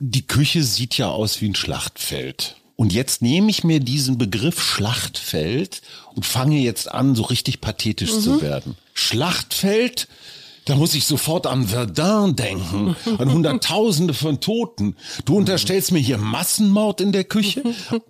[0.00, 2.56] die Küche sieht ja aus wie ein Schlachtfeld.
[2.74, 5.82] Und jetzt nehme ich mir diesen Begriff Schlachtfeld
[6.14, 8.20] und fange jetzt an, so richtig pathetisch mhm.
[8.20, 8.78] zu werden.
[8.94, 10.08] Schlachtfeld,
[10.64, 14.96] da muss ich sofort an Verdun denken, an Hunderttausende von Toten.
[15.26, 17.62] Du unterstellst mir hier Massenmord in der Küche?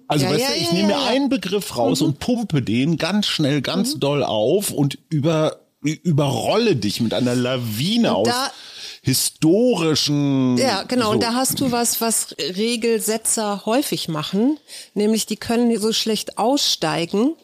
[0.07, 2.07] Also ja, weißt ja, du, ich ja, nehme mir einen Begriff raus mhm.
[2.07, 4.01] und pumpe den ganz schnell, ganz mhm.
[4.01, 8.29] doll auf und über, überrolle dich mit einer Lawine aus
[9.03, 10.59] historischen.
[10.59, 11.07] Ja, genau.
[11.07, 11.11] So.
[11.13, 14.59] Und da hast du was, was Regelsetzer häufig machen,
[14.95, 17.35] nämlich die können so schlecht aussteigen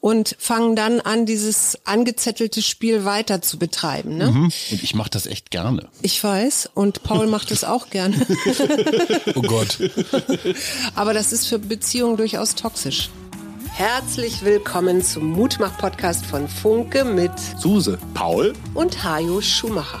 [0.00, 4.18] und fangen dann an, dieses angezettelte Spiel weiter zu betreiben.
[4.18, 4.30] Ne?
[4.30, 4.44] Mhm.
[4.44, 5.88] Und ich mache das echt gerne.
[6.02, 6.68] Ich weiß.
[6.74, 8.14] Und Paul macht es auch gerne.
[9.34, 9.78] oh Gott.
[10.94, 13.08] Aber das ist für Beziehungen durchaus toxisch.
[13.70, 20.00] Herzlich willkommen zum Mutmach-Podcast von Funke mit Suse, Paul und Hajo Schumacher.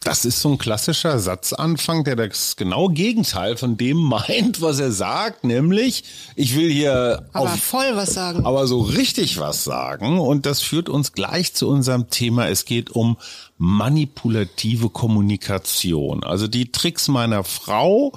[0.00, 4.92] das ist so ein klassischer Satzanfang, der das genau Gegenteil von dem meint, was er
[4.92, 6.04] sagt, nämlich
[6.36, 8.46] ich will hier aber voll was sagen.
[8.46, 12.48] Aber so richtig was sagen und das führt uns gleich zu unserem Thema.
[12.48, 13.16] Es geht um
[13.58, 16.22] manipulative Kommunikation.
[16.22, 18.12] Also die Tricks meiner Frau,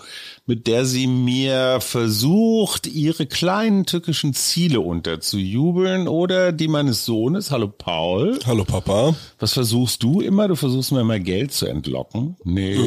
[0.45, 7.49] mit der sie mir versucht, ihre kleinen tückischen Ziele unterzujubeln oder die meines Sohnes.
[7.49, 8.39] Hallo Paul.
[8.45, 9.15] Hallo Papa.
[9.39, 10.47] Was versuchst du immer?
[10.47, 12.37] Du versuchst mir immer Geld zu entlocken.
[12.43, 12.77] Nee.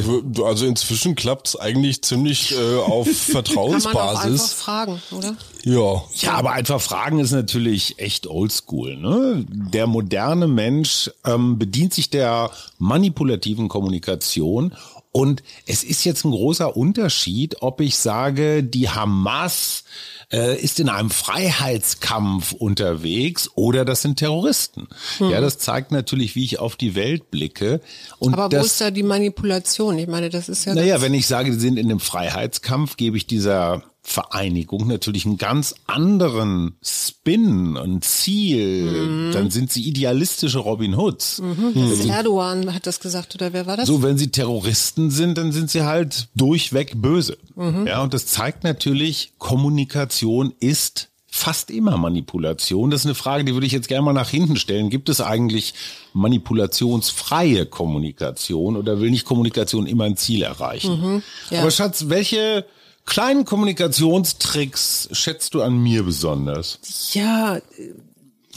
[0.44, 3.84] Also inzwischen klappt's eigentlich ziemlich äh, auf Vertrauensbasis.
[3.92, 5.36] Kann man auch einfach fragen, oder?
[5.64, 6.04] Ja.
[6.14, 8.96] Ja, aber einfach fragen ist natürlich echt oldschool.
[8.96, 9.46] Ne?
[9.48, 14.74] Der moderne Mensch ähm, bedient sich der manipulativen Kommunikation
[15.16, 19.84] und es ist jetzt ein großer Unterschied, ob ich sage, die Hamas
[20.32, 24.88] äh, ist in einem Freiheitskampf unterwegs oder das sind Terroristen.
[25.18, 25.30] Hm.
[25.30, 27.80] Ja, das zeigt natürlich, wie ich auf die Welt blicke.
[28.18, 29.96] Und Aber das, wo ist da die Manipulation?
[30.00, 30.74] Ich meine, das ist ja.
[30.74, 35.38] Naja, wenn ich sage, die sind in einem Freiheitskampf, gebe ich dieser Vereinigung natürlich einen
[35.38, 38.84] ganz anderen Spin und Ziel.
[38.84, 39.32] Mhm.
[39.32, 41.40] Dann sind sie idealistische Robin Hoods.
[41.40, 41.72] Mhm.
[41.74, 42.10] mhm.
[42.10, 43.86] Erdogan hat das gesagt oder wer war das?
[43.86, 47.38] So, wenn sie Terroristen sind, dann sind sie halt durchweg böse.
[47.56, 47.86] Mhm.
[47.86, 52.90] Ja, und das zeigt natürlich, Kommunikation ist fast immer Manipulation.
[52.90, 54.90] Das ist eine Frage, die würde ich jetzt gerne mal nach hinten stellen.
[54.90, 55.72] Gibt es eigentlich
[56.12, 61.00] manipulationsfreie Kommunikation oder will nicht Kommunikation immer ein Ziel erreichen?
[61.00, 61.62] Mhm, ja.
[61.62, 62.66] Aber Schatz, welche
[63.04, 66.78] kleinen Kommunikationstricks schätzt du an mir besonders?
[67.12, 67.60] Ja,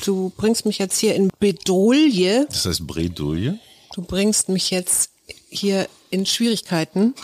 [0.04, 2.46] du bringst mich jetzt hier in Bedouille.
[2.50, 3.60] Das heißt Bredouille?
[3.94, 5.10] Du bringst mich jetzt
[5.50, 7.16] hier in Schwierigkeiten,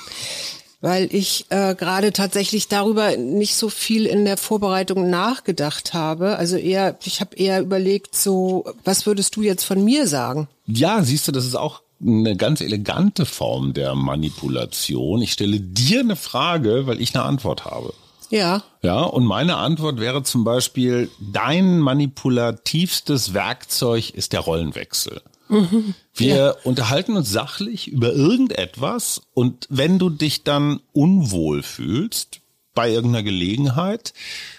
[0.81, 6.37] weil ich äh, gerade tatsächlich darüber nicht so viel in der Vorbereitung nachgedacht habe.
[6.37, 10.47] Also eher, ich habe eher überlegt, so, was würdest du jetzt von mir sagen?
[10.65, 15.21] Ja, siehst du, das ist auch eine ganz elegante Form der Manipulation.
[15.21, 17.93] Ich stelle dir eine Frage, weil ich eine Antwort habe.
[18.29, 18.63] Ja.
[18.81, 25.21] Ja, und meine Antwort wäre zum Beispiel, dein manipulativstes Werkzeug ist der Rollenwechsel.
[25.49, 25.93] Mhm.
[26.15, 26.55] Wir ja.
[26.63, 32.41] unterhalten uns sachlich über irgendetwas und wenn du dich dann unwohl fühlst
[32.73, 34.13] bei irgendeiner Gelegenheit,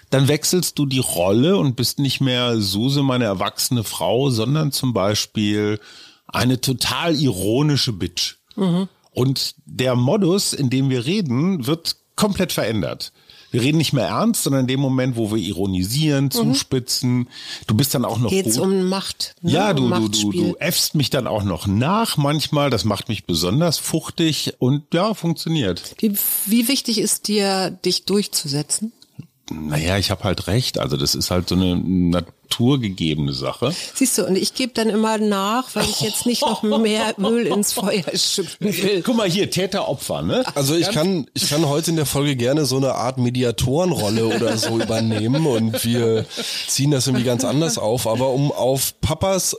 [0.09, 4.93] dann wechselst du die Rolle und bist nicht mehr Suse, meine erwachsene Frau, sondern zum
[4.93, 5.79] Beispiel
[6.35, 8.35] eine total ironische Bitch.
[8.55, 8.87] Mhm.
[9.11, 13.11] Und der Modus, in dem wir reden, wird komplett verändert.
[13.51, 16.31] Wir reden nicht mehr ernst, sondern in dem Moment, wo wir ironisieren, mhm.
[16.31, 17.29] zuspitzen.
[17.67, 18.29] Du bist dann auch noch.
[18.29, 18.65] Geht's gut.
[18.65, 19.35] um Macht?
[19.41, 19.53] Ne?
[19.53, 22.69] Ja, du, um du, du, du äffst mich dann auch noch nach manchmal.
[22.69, 25.95] Das macht mich besonders fuchtig und ja, funktioniert.
[25.99, 26.17] Wie,
[26.47, 28.91] wie wichtig ist dir, dich durchzusetzen?
[29.51, 30.79] Naja, ich habe halt recht.
[30.79, 33.71] Also das ist halt so eine naturgegebene Sache.
[33.93, 37.45] Siehst du, und ich gebe dann immer nach, weil ich jetzt nicht noch mehr Öl
[37.45, 39.03] ins Feuer schütten will.
[39.03, 40.43] Guck mal hier, Täter-Opfer, ne?
[40.55, 44.57] Also ich kann, ich kann heute in der Folge gerne so eine Art Mediatorenrolle oder
[44.57, 46.25] so übernehmen und wir
[46.67, 48.07] ziehen das irgendwie ganz anders auf.
[48.07, 49.55] Aber um auf Papas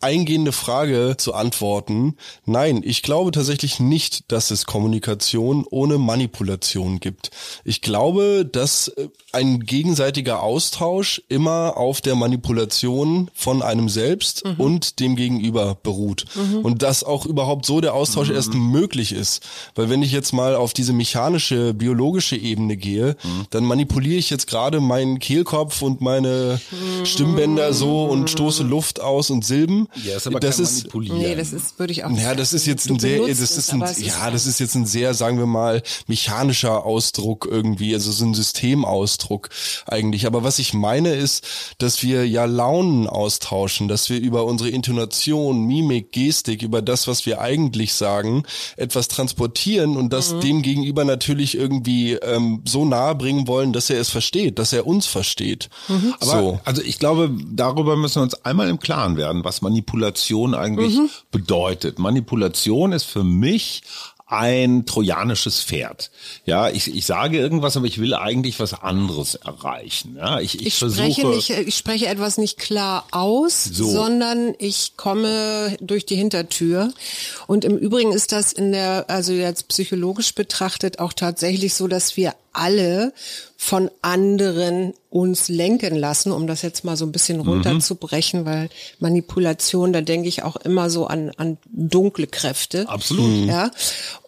[0.00, 2.16] eingehende Frage zu antworten.
[2.44, 7.30] Nein, ich glaube tatsächlich nicht, dass es Kommunikation ohne Manipulation gibt.
[7.64, 14.54] Ich glaube, dass äh, ein gegenseitiger Austausch immer auf der Manipulation von einem selbst mhm.
[14.58, 16.26] und dem Gegenüber beruht.
[16.34, 16.58] Mhm.
[16.58, 18.34] Und dass auch überhaupt so der Austausch mhm.
[18.34, 19.42] erst möglich ist.
[19.74, 23.46] Weil wenn ich jetzt mal auf diese mechanische, biologische Ebene gehe, mhm.
[23.50, 27.06] dann manipuliere ich jetzt gerade meinen Kehlkopf und meine mhm.
[27.06, 29.69] Stimmbänder so und stoße Luft aus und Silben.
[30.04, 31.18] Ja, ist aber das kein ist, Manipulieren.
[31.18, 33.84] Nee, das ist, würde ich auch Ja, das ist jetzt ein sehr, das ist ein,
[33.98, 38.34] ja, das ist jetzt ein sehr, sagen wir mal, mechanischer Ausdruck irgendwie, also so ein
[38.34, 39.48] Systemausdruck
[39.86, 40.26] eigentlich.
[40.26, 41.46] Aber was ich meine ist,
[41.78, 47.26] dass wir ja Launen austauschen, dass wir über unsere Intonation, Mimik, Gestik, über das, was
[47.26, 48.44] wir eigentlich sagen,
[48.76, 50.40] etwas transportieren und das mhm.
[50.40, 54.86] dem gegenüber natürlich irgendwie ähm, so nahe bringen wollen, dass er es versteht, dass er
[54.86, 55.68] uns versteht.
[55.88, 56.14] Mhm.
[56.20, 56.60] Aber so.
[56.64, 61.10] also ich glaube, darüber müssen wir uns einmal im Klaren werden, was Manipulation eigentlich mhm.
[61.30, 61.98] bedeutet.
[61.98, 63.82] Manipulation ist für mich
[64.30, 66.12] ein trojanisches Pferd.
[66.46, 70.16] Ja, ich, ich sage irgendwas, aber ich will eigentlich was anderes erreichen.
[70.16, 73.90] Ja, ich, ich, ich versuche, spreche nicht, ich spreche etwas nicht klar aus, so.
[73.90, 76.92] sondern ich komme durch die Hintertür.
[77.48, 82.16] Und im Übrigen ist das in der, also jetzt psychologisch betrachtet auch tatsächlich so, dass
[82.16, 83.12] wir alle
[83.62, 87.48] von anderen uns lenken lassen, um das jetzt mal so ein bisschen mhm.
[87.48, 88.46] runterzubrechen, mhm.
[88.46, 88.70] weil
[89.00, 92.88] Manipulation, da denke ich auch immer so an, an dunkle Kräfte.
[92.88, 93.46] Absolut.
[93.46, 93.70] Ja.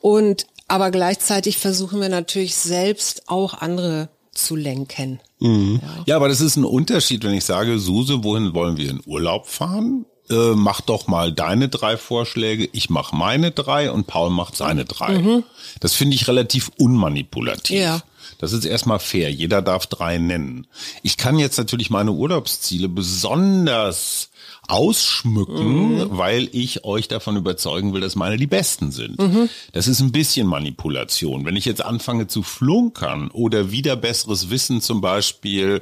[0.02, 5.18] Und aber gleichzeitig versuchen wir natürlich selbst auch andere zu lenken.
[5.40, 5.80] Mhm.
[5.82, 6.04] Ja.
[6.08, 9.46] ja, aber das ist ein Unterschied, wenn ich sage, Suse, wohin wollen wir in Urlaub
[9.46, 10.04] fahren?
[10.28, 14.84] Äh, mach doch mal deine drei Vorschläge, ich mach meine drei und Paul macht seine
[14.84, 15.18] drei.
[15.18, 15.44] Mhm.
[15.80, 17.80] Das finde ich relativ unmanipulativ.
[17.80, 18.02] Ja.
[18.42, 19.30] Das ist erstmal fair.
[19.30, 20.66] Jeder darf drei nennen.
[21.04, 24.30] Ich kann jetzt natürlich meine Urlaubsziele besonders
[24.66, 26.06] ausschmücken, mhm.
[26.10, 29.20] weil ich euch davon überzeugen will, dass meine die besten sind.
[29.20, 29.48] Mhm.
[29.70, 31.44] Das ist ein bisschen Manipulation.
[31.44, 35.80] Wenn ich jetzt anfange zu flunkern oder wieder besseres Wissen zum Beispiel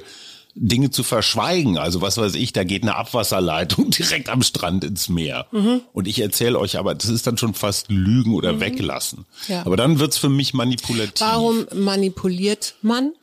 [0.55, 1.77] Dinge zu verschweigen.
[1.77, 5.47] Also was weiß ich, da geht eine Abwasserleitung direkt am Strand ins Meer.
[5.51, 5.81] Mhm.
[5.93, 8.59] Und ich erzähle euch aber, das ist dann schon fast Lügen oder mhm.
[8.61, 9.25] weglassen.
[9.47, 9.65] Ja.
[9.65, 11.21] Aber dann wird's für mich manipulativ.
[11.21, 13.13] Warum manipuliert man?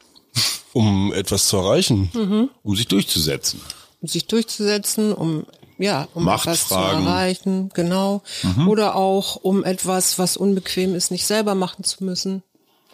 [0.72, 2.10] Um etwas zu erreichen.
[2.12, 2.50] Mhm.
[2.62, 3.60] Um sich durchzusetzen.
[4.00, 5.44] Um sich durchzusetzen, um
[5.78, 8.22] ja, um etwas zu erreichen, genau.
[8.42, 8.68] Mhm.
[8.68, 12.42] Oder auch um etwas, was unbequem ist, nicht selber machen zu müssen.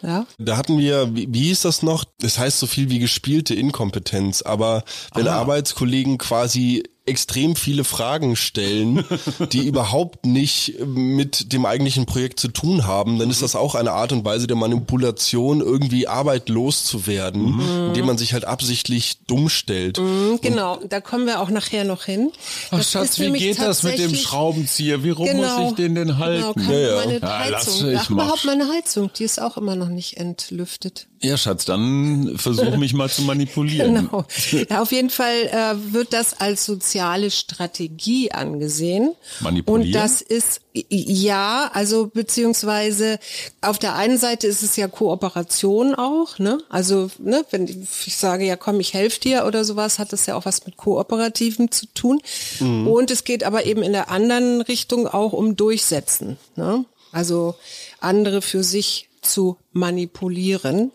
[0.05, 0.27] Ja.
[0.37, 2.05] Da hatten wir, wie, wie hieß das noch?
[2.19, 4.83] Das heißt so viel wie gespielte Inkompetenz, aber
[5.15, 5.39] wenn Aha.
[5.39, 9.05] Arbeitskollegen quasi extrem viele Fragen stellen,
[9.51, 13.91] die überhaupt nicht mit dem eigentlichen Projekt zu tun haben, dann ist das auch eine
[13.91, 17.87] Art und Weise der Manipulation, irgendwie arbeitlos zu werden, mhm.
[17.87, 19.99] indem man sich halt absichtlich dumm stellt.
[19.99, 22.31] Mhm, genau, und da kommen wir auch nachher noch hin.
[22.71, 25.03] Ach das Schatz, wie geht das mit dem Schraubenzieher?
[25.03, 26.53] Wie rum genau, muss ich den denn halten?
[26.59, 26.95] Genau, ja, ja.
[26.95, 27.95] Meine ja, Heizung.
[27.95, 31.07] Ach, überhaupt meine Heizung, die ist auch immer noch nicht entlüftet.
[31.25, 33.95] Ja, Schatz, dann versuch mich mal zu manipulieren.
[33.95, 34.25] Genau.
[34.69, 39.13] Ja, auf jeden Fall äh, wird das als soziale Strategie angesehen.
[39.39, 39.87] Manipulieren?
[39.87, 43.19] Und das ist ja, also beziehungsweise
[43.61, 46.59] auf der einen Seite ist es ja Kooperation auch, ne?
[46.69, 50.35] Also, ne, wenn ich sage, ja komm, ich helfe dir oder sowas, hat das ja
[50.35, 52.21] auch was mit Kooperativen zu tun.
[52.59, 52.87] Mhm.
[52.87, 56.37] Und es geht aber eben in der anderen Richtung auch um Durchsetzen.
[56.55, 56.85] Ne?
[57.11, 57.55] Also
[58.01, 60.91] andere für sich zu manipulieren.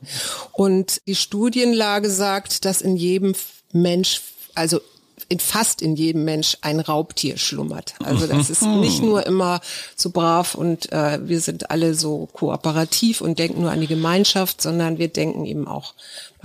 [0.53, 3.35] Und die Studienlage sagt, dass in jedem
[3.73, 4.21] Mensch,
[4.55, 4.81] also
[5.29, 7.95] in fast in jedem Mensch ein Raubtier schlummert.
[8.03, 9.61] Also das ist nicht nur immer
[9.95, 14.61] so brav und äh, wir sind alle so kooperativ und denken nur an die Gemeinschaft,
[14.61, 15.95] sondern wir denken eben auch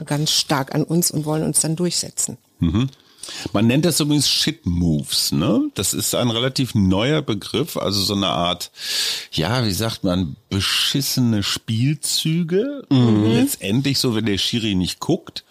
[0.06, 2.38] ganz stark an uns und wollen uns dann durchsetzen.
[2.60, 2.90] Mhm.
[3.54, 5.70] Man nennt das übrigens Shit Moves, ne?
[5.76, 8.72] Das ist ein relativ neuer Begriff, also so eine Art,
[9.32, 12.86] ja, wie sagt man, beschissene Spielzüge.
[12.90, 13.32] Mhm.
[13.32, 15.45] Letztendlich so, wenn der Schiri nicht guckt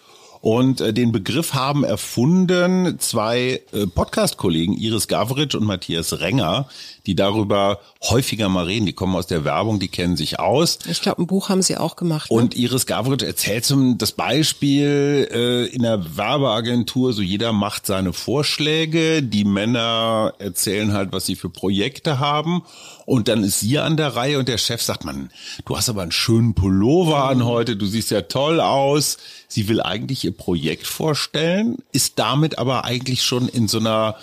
[0.45, 6.69] und äh, den Begriff haben erfunden zwei äh, Podcast-Kollegen, Iris Gavric und Matthias Renger,
[7.07, 8.85] die darüber häufiger mal reden.
[8.85, 10.77] Die kommen aus der Werbung, die kennen sich aus.
[10.87, 12.29] Ich glaube, ein Buch haben sie auch gemacht.
[12.29, 12.37] Ne?
[12.37, 18.13] Und Iris Gavric erzählt zum das Beispiel äh, in der Werbeagentur, so jeder macht seine
[18.13, 22.61] Vorschläge, die Männer erzählen halt, was sie für Projekte haben.
[23.05, 25.29] Und dann ist sie an der Reihe und der Chef sagt, man,
[25.65, 29.17] du hast aber einen schönen Pullover an heute, du siehst ja toll aus.
[29.47, 34.15] Sie will eigentlich ihr Projekt vorstellen, ist damit aber eigentlich schon in so einer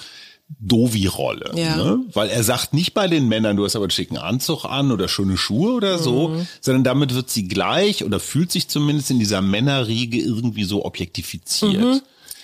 [0.59, 1.53] Dovi-Rolle.
[1.55, 1.77] Ja.
[1.77, 2.01] Ne?
[2.13, 5.09] Weil er sagt nicht bei den Männern, du hast aber einen schicken Anzug an oder
[5.09, 6.47] schöne Schuhe oder so, mhm.
[6.61, 11.81] sondern damit wird sie gleich oder fühlt sich zumindest in dieser Männerriege irgendwie so objektifiziert.
[11.81, 12.01] Mhm.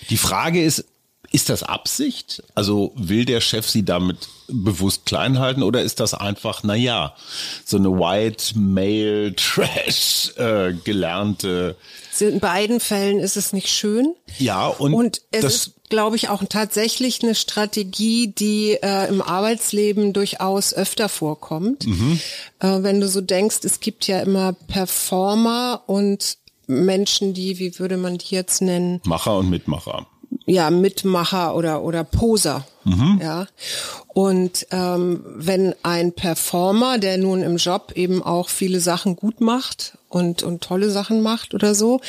[0.09, 0.85] Die Frage ist,
[1.31, 2.43] Ist das Absicht?
[2.55, 7.13] Also will der Chef sie damit bewusst klein halten oder ist das einfach, na ja,
[7.65, 11.75] so eine White Male Trash äh, gelernte?
[12.19, 14.15] In beiden Fällen ist es nicht schön.
[14.39, 19.21] Ja, und, und es das, ist, glaube ich, auch tatsächlich eine Strategie, die äh, im
[19.21, 21.85] Arbeitsleben durchaus öfter vorkommt.
[21.85, 22.19] Mhm.
[22.59, 27.97] Äh, wenn du so denkst, es gibt ja immer Performer und Menschen, die, wie würde
[27.97, 28.99] man die jetzt nennen?
[29.05, 30.07] Macher und Mitmacher
[30.45, 33.19] ja Mitmacher oder oder Poser, Mhm.
[33.21, 33.45] ja.
[34.07, 39.97] Und ähm, wenn ein Performer, der nun im Job eben auch viele Sachen gut macht
[40.07, 42.01] und und tolle Sachen macht oder so,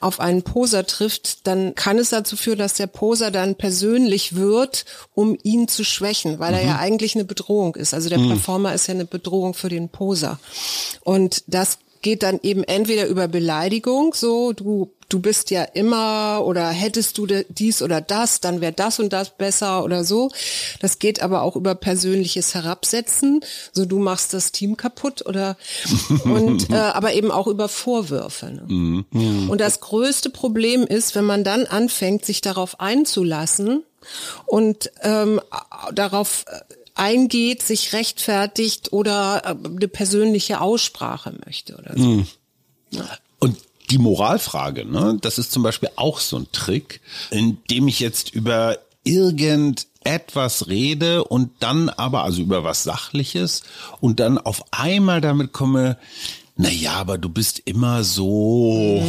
[0.00, 4.84] auf einen Poser trifft, dann kann es dazu führen, dass der Poser dann persönlich wird,
[5.14, 6.68] um ihn zu schwächen, weil er Mhm.
[6.68, 7.92] ja eigentlich eine Bedrohung ist.
[7.92, 10.38] Also der Performer ist ja eine Bedrohung für den Poser.
[11.02, 16.68] Und das geht dann eben entweder über Beleidigung, so du du bist ja immer oder
[16.68, 20.30] hättest du dies oder das, dann wäre das und das besser oder so.
[20.80, 23.40] Das geht aber auch über persönliches Herabsetzen,
[23.72, 25.56] so du machst das Team kaputt oder
[26.24, 28.46] und äh, aber eben auch über Vorwürfe.
[28.50, 29.04] Ne?
[29.48, 33.82] Und das größte Problem ist, wenn man dann anfängt, sich darauf einzulassen
[34.46, 35.40] und ähm,
[35.94, 42.24] darauf äh, eingeht, sich rechtfertigt oder äh, eine persönliche Aussprache möchte oder so.
[43.40, 43.58] Und
[43.90, 48.32] die Moralfrage, ne, das ist zum Beispiel auch so ein Trick, in dem ich jetzt
[48.34, 53.62] über irgendetwas rede und dann aber, also über was Sachliches
[54.00, 55.98] und dann auf einmal damit komme,
[56.56, 59.02] na ja, aber du bist immer so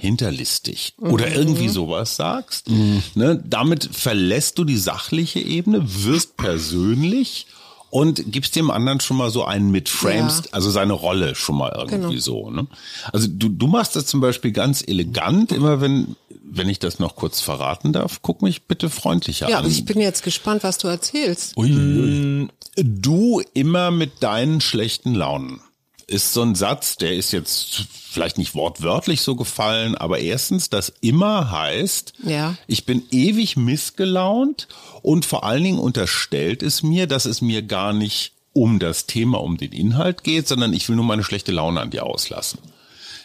[0.00, 2.68] hinterlistig oder irgendwie sowas sagst.
[3.14, 7.46] Ne, damit verlässt du die sachliche Ebene, wirst persönlich
[7.90, 10.52] und gibst dem anderen schon mal so einen mit Frames, Ja.
[10.52, 12.20] also seine Rolle schon mal irgendwie Genau.
[12.20, 12.50] so.
[12.50, 12.66] Ne?
[13.12, 17.16] Also du, du machst das zum Beispiel ganz elegant, immer wenn, wenn ich das noch
[17.16, 19.70] kurz verraten darf, guck mich bitte freundlicher Ja, an.
[19.70, 21.56] ich bin jetzt gespannt, was du erzählst.
[21.56, 22.48] Uiuiui.
[22.76, 25.60] du immer mit deinen schlechten Launen.
[26.08, 30.90] Ist so ein Satz, der ist jetzt vielleicht nicht wortwörtlich so gefallen, aber erstens, das
[31.02, 32.56] immer heißt, Ja.
[32.66, 34.68] ich bin ewig missgelaunt
[35.02, 39.38] und vor allen Dingen unterstellt es mir, dass es mir gar nicht um das Thema,
[39.40, 42.58] um den Inhalt geht, sondern ich will nur meine schlechte Laune an dir auslassen.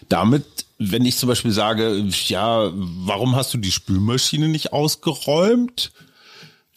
[0.09, 0.43] Damit,
[0.77, 5.91] wenn ich zum Beispiel sage, ja, warum hast du die Spülmaschine nicht ausgeräumt?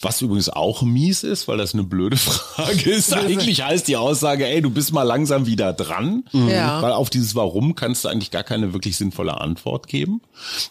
[0.03, 3.15] Was übrigens auch mies ist, weil das eine blöde Frage ist.
[3.15, 6.25] Eigentlich heißt die Aussage, ey, du bist mal langsam wieder dran.
[6.33, 6.83] Ja.
[6.83, 10.21] Weil auf dieses Warum kannst du eigentlich gar keine wirklich sinnvolle Antwort geben.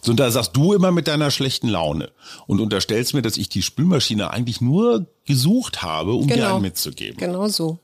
[0.02, 2.12] So, und da sagst du immer mit deiner schlechten Laune
[2.46, 7.18] und unterstellst mir, dass ich die Spülmaschine eigentlich nur gesucht habe, um dir einen mitzugeben.
[7.18, 7.80] Genau so.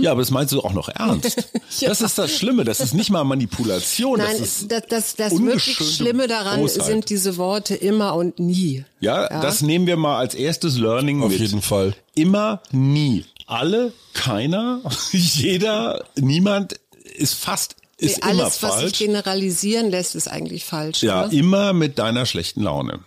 [0.00, 1.48] Ja, aber das meinst du auch noch ernst.
[1.80, 1.88] Ja.
[1.90, 2.64] Das ist das Schlimme.
[2.64, 4.18] Das ist nicht mal Manipulation.
[4.18, 6.86] Nein, das ist das, das, das wirklich Schlimme daran Bosheit.
[6.86, 8.84] sind diese Worte immer und nie.
[9.00, 11.40] Ja, das nehmen wir mal als erstes Learning Auf mit.
[11.40, 11.94] jeden Fall.
[12.14, 13.26] Immer, nie.
[13.46, 14.80] Alle, keiner,
[15.12, 16.76] jeder, niemand
[17.16, 18.98] ist fast, ist Nee, immer Alles, was sich falsch.
[18.98, 21.02] generalisieren lässt, ist eigentlich falsch.
[21.02, 21.32] Ja, oder?
[21.32, 23.00] immer mit deiner schlechten Laune.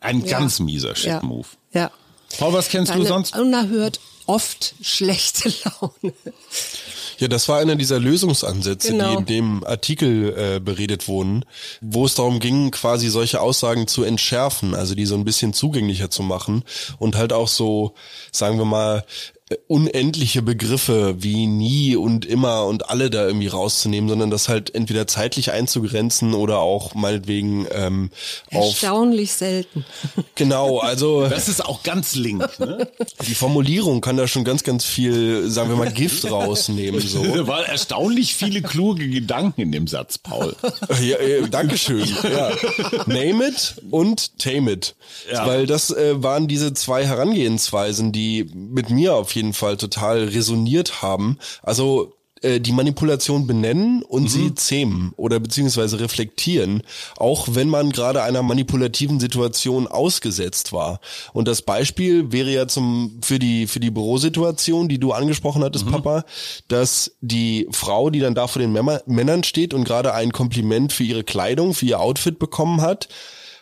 [0.00, 0.38] Ein Ja.
[0.38, 0.94] ganz mieser ja.
[0.96, 1.46] Shit-Move.
[1.72, 1.90] Ja.
[2.38, 3.36] Paul, was kennst du Deine sonst?
[3.38, 6.12] unerhört oft schlechte Laune.
[7.18, 9.10] Ja, das war einer dieser Lösungsansätze, Genau.
[9.10, 11.44] die in dem Artikel äh, beredet wurden,
[11.80, 16.10] wo es darum ging, quasi solche Aussagen zu entschärfen, also die so ein bisschen zugänglicher
[16.10, 16.62] zu machen
[16.98, 17.94] und halt auch so,
[18.30, 19.04] sagen wir mal,
[19.66, 25.06] unendliche Begriffe wie nie und immer und alle da irgendwie rauszunehmen, sondern das halt entweder
[25.06, 28.10] zeitlich einzugrenzen oder auch meinetwegen ähm,
[28.52, 29.86] auf Erstaunlich selten.
[30.34, 32.88] genau, also Das ist auch ganz link, ne?
[33.26, 37.00] die Formulierung kann da schon ganz, ganz viel, sagen wir mal, Gift rausnehmen.
[37.00, 37.22] So.
[37.38, 40.56] Da waren erstaunlich viele kluge Gedanken in dem Satz, Paul.
[41.00, 42.06] Ja, äh, Dankeschön.
[42.28, 42.50] Ja.
[43.06, 44.94] Name it und tame it.
[45.32, 45.46] Ja.
[45.46, 51.02] Weil das äh, waren diese zwei Herangehensweisen, die mit mir auf jeden Fall total resoniert
[51.02, 51.38] haben.
[51.62, 56.82] Also äh, die Manipulation benennen und sie zähmen oder beziehungsweise reflektieren,
[57.16, 61.00] auch wenn man gerade einer manipulativen Situation ausgesetzt war.
[61.32, 65.86] Und das Beispiel wäre ja zum für die für die Bürosituation, die du angesprochen hattest,
[65.90, 66.24] Papa,
[66.68, 68.72] dass die Frau, die dann da vor den
[69.06, 73.08] Männern steht und gerade ein Kompliment für ihre Kleidung, für ihr Outfit bekommen hat,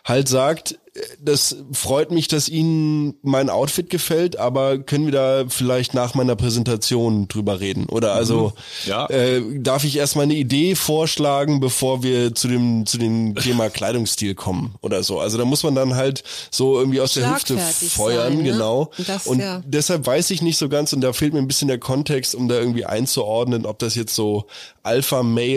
[0.04, 0.78] halt sagt,
[1.20, 6.36] das freut mich, dass Ihnen mein Outfit gefällt, aber können wir da vielleicht nach meiner
[6.36, 7.86] Präsentation drüber reden?
[7.86, 8.52] Oder also
[8.86, 9.06] Ja.
[9.06, 14.34] äh, darf ich erstmal eine Idee vorschlagen, bevor wir zu dem zu dem Thema Kleidungsstil
[14.34, 15.20] kommen oder so?
[15.20, 18.42] Also da muss man dann halt so irgendwie aus der Hüfte feuern, sein, ne?
[18.44, 18.90] genau.
[19.06, 19.62] Das, und ja.
[19.66, 22.48] deshalb weiß ich nicht so ganz und da fehlt mir ein bisschen der Kontext, um
[22.48, 24.46] da irgendwie einzuordnen, ob das jetzt so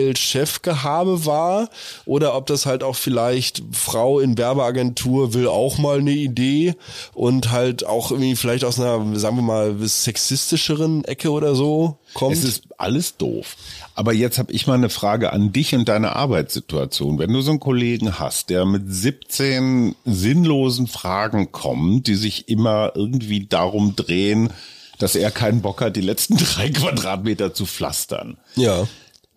[0.00, 1.68] Alpha-Male-Chefgehabe war
[2.04, 6.74] oder ob das halt auch vielleicht Frau in Werbeagentur will auch mal eine Idee
[7.14, 12.36] und halt auch irgendwie vielleicht aus einer, sagen wir mal, sexistischeren Ecke oder so kommt.
[12.36, 13.56] Es ist alles doof.
[13.94, 17.18] Aber jetzt habe ich mal eine Frage an dich und deine Arbeitssituation.
[17.18, 22.92] Wenn du so einen Kollegen hast, der mit 17 sinnlosen Fragen kommt, die sich immer
[22.94, 24.50] irgendwie darum drehen,
[24.98, 28.36] dass er keinen Bock hat, die letzten drei Quadratmeter zu pflastern.
[28.56, 28.86] Ja.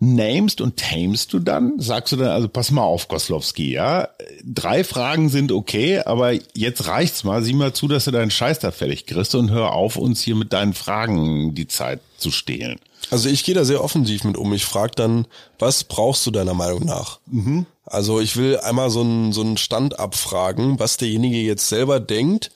[0.04, 1.78] Namest und tamest du dann?
[1.78, 4.08] Sagst du dann, also pass mal auf, Koslowski, ja?
[4.44, 7.42] Drei Fragen sind okay, aber jetzt reicht's mal.
[7.42, 10.34] Sieh mal zu, dass du deinen Scheiß da fertig kriegst und hör auf, uns hier
[10.34, 12.78] mit deinen Fragen die Zeit zu stehlen.
[13.10, 14.52] Also ich gehe da sehr offensiv mit um.
[14.52, 15.26] Ich frage dann,
[15.58, 17.18] was brauchst du deiner Meinung nach?
[17.26, 17.66] Mhm.
[17.86, 22.50] Also ich will einmal so einen, so einen Stand abfragen, was derjenige jetzt selber denkt,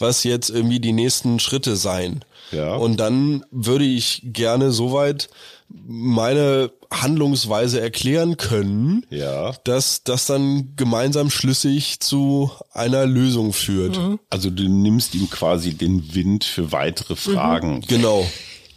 [0.00, 2.24] was jetzt irgendwie die nächsten Schritte sein.
[2.52, 2.74] Ja.
[2.74, 5.28] Und dann würde ich gerne soweit
[5.68, 9.52] meine Handlungsweise erklären können, Ja.
[9.62, 14.00] dass das dann gemeinsam schlüssig zu einer Lösung führt.
[14.30, 17.82] Also du nimmst ihm quasi den Wind für weitere Fragen.
[17.86, 18.26] Genau.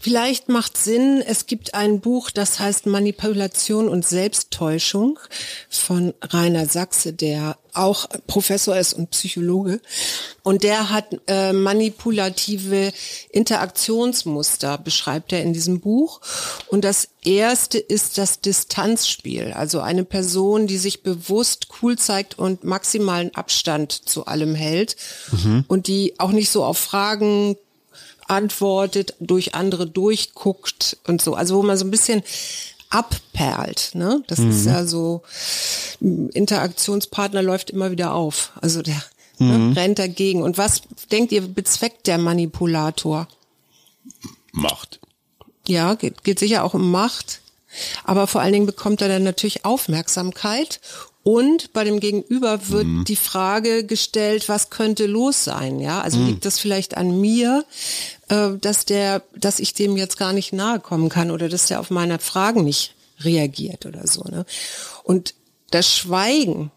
[0.04, 5.18] Vielleicht macht Sinn, es gibt ein Buch, das heißt Manipulation und Selbsttäuschung
[5.70, 9.80] von Rainer Sachse, der auch Professor ist und Psychologe.
[10.44, 12.92] Und der hat äh, manipulative
[13.30, 16.20] Interaktionsmuster, beschreibt er in diesem Buch.
[16.68, 19.54] Und das erste ist das Distanzspiel.
[19.54, 24.98] Also eine Person, die sich bewusst cool zeigt und maximalen Abstand zu allem hält
[25.70, 27.56] und die auch nicht so auf Fragen
[28.28, 31.36] antwortet, durch andere durchguckt und so.
[31.36, 32.24] Also wo man so ein bisschen
[32.90, 33.92] abperlt.
[33.94, 34.24] Ne?
[34.28, 35.24] Das ist ja so,
[36.00, 38.52] Interaktionspartner läuft immer wieder auf.
[38.62, 39.02] Also der
[39.40, 40.44] ne, rennt dagegen.
[40.44, 43.28] Und was denkt ihr, bezweckt der Manipulator?
[44.52, 45.00] Macht.
[45.68, 47.42] Ja, geht, geht sicher auch um Macht.
[48.04, 50.80] Aber vor allen Dingen bekommt er dann natürlich Aufmerksamkeit.
[51.24, 55.80] Und bei dem Gegenüber wird die Frage gestellt, was könnte los sein?
[55.80, 57.64] Ja, also liegt das vielleicht an mir,
[58.28, 61.80] äh, dass der, dass ich dem jetzt gar nicht nahe kommen kann oder dass der
[61.80, 64.24] auf meine Fragen nicht reagiert oder so.
[64.24, 64.46] Ne?
[65.04, 65.34] Und
[65.72, 66.72] das Schweigen,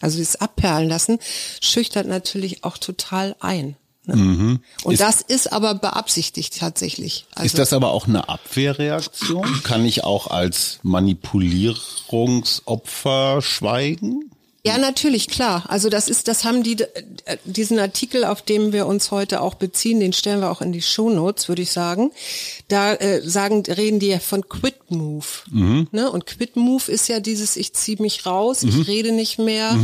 [0.00, 1.18] also das Abperlen lassen,
[1.60, 3.76] schüchtert natürlich auch total ein.
[4.08, 4.58] Ne?
[4.84, 7.26] Und das ist aber beabsichtigt tatsächlich.
[7.34, 9.62] Also, Ist das aber auch eine Abwehrreaktion?
[9.64, 14.30] Kann ich auch als Manipulierungsopfer schweigen?
[14.66, 15.64] Ja, natürlich, klar.
[15.68, 19.54] Also das ist, das haben die, äh, diesen Artikel, auf dem wir uns heute auch
[19.54, 22.10] beziehen, den stellen wir auch in die Shownotes, würde ich sagen.
[22.66, 25.24] Da äh, sagen, reden die ja von Quit Move.
[25.92, 26.10] Ne?
[26.10, 29.76] Und Quit Move ist ja dieses, ich ziehe mich raus, ich rede nicht mehr,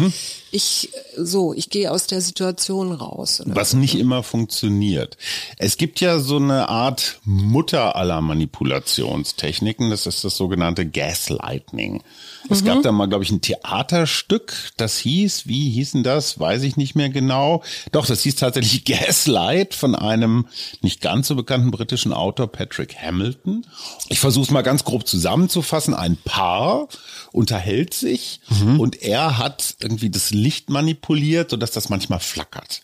[0.55, 3.41] ich so, ich gehe aus der Situation raus.
[3.41, 3.57] Oder?
[3.57, 5.17] Was nicht immer funktioniert.
[5.59, 9.91] Es gibt ja so eine Art Mutter aller Manipulationstechniken.
[9.91, 12.05] Das ist das sogenannte Gaslighting.
[12.51, 16.39] Es gab da mal, glaube ich, ein Theaterstück, das hieß, wie hießen das?
[16.39, 17.63] Weiß ich nicht mehr genau.
[17.91, 20.47] Doch, das hieß tatsächlich Gaslight von einem
[20.83, 23.67] nicht ganz so bekannten britischen Autor Patrick Hamilton.
[24.09, 25.95] Ich versuche es mal ganz grob zusammenzufassen.
[25.95, 26.89] Ein Paar
[27.33, 28.41] unterhält sich
[28.79, 32.83] und er hat irgendwie das Licht manipuliert, sodass das manchmal flackert.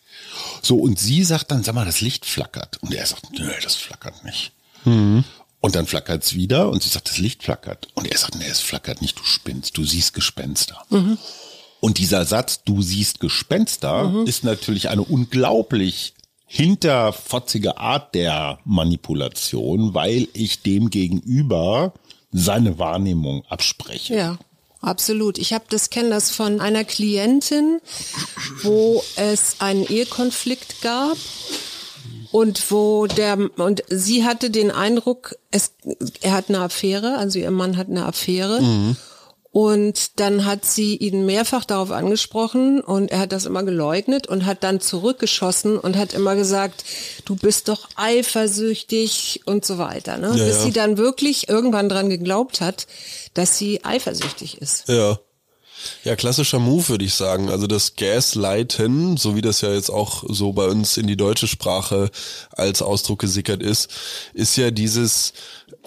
[0.63, 2.79] So, und sie sagt dann, sag mal, das Licht flackert.
[2.83, 4.53] Und er sagt, nö, das flackert nicht.
[5.63, 7.89] Und dann flackert's wieder und sie sagt, das Licht flackert.
[7.95, 10.83] Und er sagt, nee, es flackert nicht, du spinnst, du siehst Gespenster.
[11.81, 16.15] Und dieser Satz, du siehst Gespenster, ist natürlich eine unglaublich
[16.47, 21.93] hinterfotzige Art der Manipulation, weil ich dem gegenüber
[22.33, 24.15] seine Wahrnehmung abspreche.
[24.15, 24.39] Ja,
[24.81, 25.39] absolut.
[25.39, 27.81] Ich habe das kenne das von einer Klientin,
[28.63, 31.17] wo es einen Ehekonflikt gab
[32.33, 35.73] und wo der und sie hatte den Eindruck, es
[36.21, 38.61] er hat eine Affäre, also ihr Mann hat eine Affäre.
[39.53, 44.47] Und dann hat sie ihn mehrfach darauf angesprochen und er hat das immer geleugnet und
[44.47, 46.85] hat dann zurückgeschossen und hat immer gesagt,
[47.25, 50.19] du bist doch eifersüchtig und so weiter.
[50.19, 50.29] Ne?
[50.29, 50.63] Ja, Bis ja.
[50.63, 52.87] sie dann wirklich irgendwann dran geglaubt hat,
[53.35, 54.89] dass sie eifersüchtig ist.
[54.89, 55.19] Ja.
[56.05, 57.49] Ja, klassischer Move, würde ich sagen.
[57.49, 61.47] Also das Gaslighten, so wie das ja jetzt auch so bei uns in die deutsche
[61.47, 62.11] Sprache
[62.51, 63.91] als Ausdruck gesickert ist,
[64.35, 65.33] ist ja dieses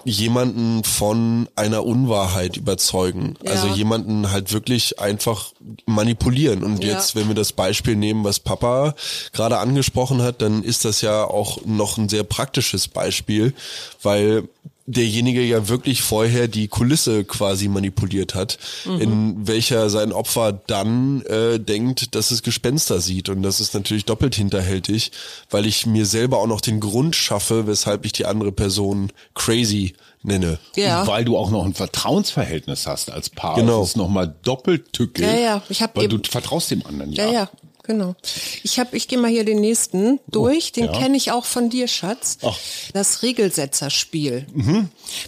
[0.04, 3.36] jemanden von einer Unwahrheit überzeugen.
[3.42, 3.52] Ja.
[3.52, 5.52] Also jemanden halt wirklich einfach
[5.86, 6.62] manipulieren.
[6.62, 6.92] Und Ja.
[6.92, 8.94] jetzt, wenn wir das Beispiel nehmen, was Papa
[9.32, 13.54] gerade angesprochen hat, dann ist das ja auch noch ein sehr praktisches Beispiel,
[14.02, 14.48] weil
[14.86, 21.58] derjenige ja wirklich vorher die Kulisse quasi manipuliert hat, in welcher sein Opfer dann äh,
[21.58, 23.28] denkt, dass es Gespenster sieht.
[23.28, 25.12] Und das ist natürlich doppelt hinterhältig,
[25.50, 29.94] weil ich mir selber auch noch den Grund schaffe, weshalb ich die andere Person crazy
[30.22, 30.58] nenne.
[30.76, 31.02] Ja.
[31.02, 33.56] Und weil du auch noch ein Vertrauensverhältnis hast als Paar.
[33.56, 33.80] Genau.
[33.80, 35.24] Das ist nochmal doppelt tückisch.
[35.24, 35.62] Ja, ja.
[35.68, 37.50] Ich hab weil eben- du vertraust dem anderen Ja, ja,
[37.86, 38.16] Genau.
[38.62, 40.72] Ich habe, ich gehe mal hier den nächsten durch.
[40.72, 40.98] Den Oh, ja.
[40.98, 42.38] kenne ich auch von dir, Schatz.
[42.42, 42.58] Ach.
[42.94, 44.46] Das Regelsetzerspiel.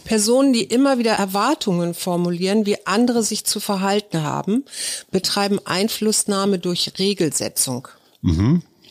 [0.05, 4.64] Personen, die immer wieder Erwartungen formulieren, wie andere sich zu verhalten haben,
[5.11, 7.88] betreiben Einflussnahme durch Regelsetzung.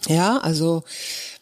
[0.07, 0.83] Ja, also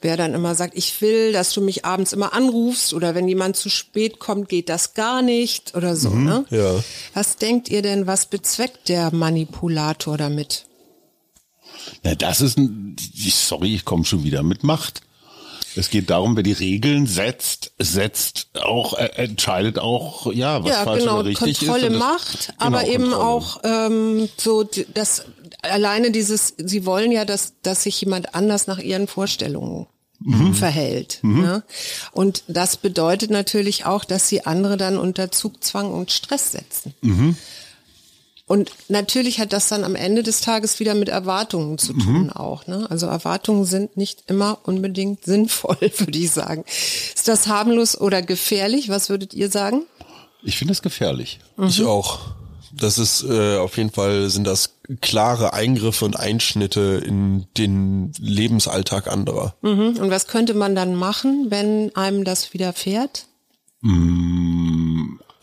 [0.02, 3.58] wer dann immer sagt, ich will, dass du mich abends immer anrufst oder wenn jemand
[3.58, 6.12] zu spät kommt, geht das gar nicht oder so.
[6.12, 6.46] Ne?
[6.50, 6.82] ja.
[7.14, 10.66] Was denkt ihr denn, was bezweckt der Manipulator damit?
[12.04, 12.96] Na, das ist ein,
[13.30, 15.02] sorry, ich komme schon wieder mit Macht.
[15.76, 20.84] Es geht darum, wer die Regeln setzt, setzt auch, äh, entscheidet auch, ja, was ja,
[20.84, 21.94] falsch genau, oder richtig Kontrolle ist.
[21.94, 23.26] und das- Macht, aber Genau, eben Kontrolle.
[23.26, 25.26] auch ähm, so d- das
[25.64, 29.88] alleine dieses, sie wollen ja, dass, dass sich jemand anders nach ihren Vorstellungen
[30.20, 30.54] Mhm.
[30.54, 31.20] verhält.
[31.24, 31.64] Ne?
[32.12, 36.94] Und das bedeutet natürlich auch, dass sie andere dann unter Zugzwang und Stress setzen.
[37.02, 37.36] Mhm.
[38.54, 42.68] Und natürlich hat das dann am Ende des Tages wieder mit Erwartungen zu tun auch.
[42.68, 42.86] Ne?
[42.88, 46.64] Also Erwartungen sind nicht immer unbedingt sinnvoll, würde ich sagen.
[46.68, 48.90] Ist das harmlos oder gefährlich?
[48.90, 49.88] Was würdet ihr sagen?
[50.44, 51.40] Ich finde es gefährlich.
[51.68, 52.20] Ich auch.
[52.72, 59.08] Das ist äh, auf jeden Fall sind das klare Eingriffe und Einschnitte in den Lebensalltag
[59.08, 59.56] anderer.
[59.64, 59.98] Mhm.
[60.00, 63.26] Und was könnte man dann machen, wenn einem das widerfährt?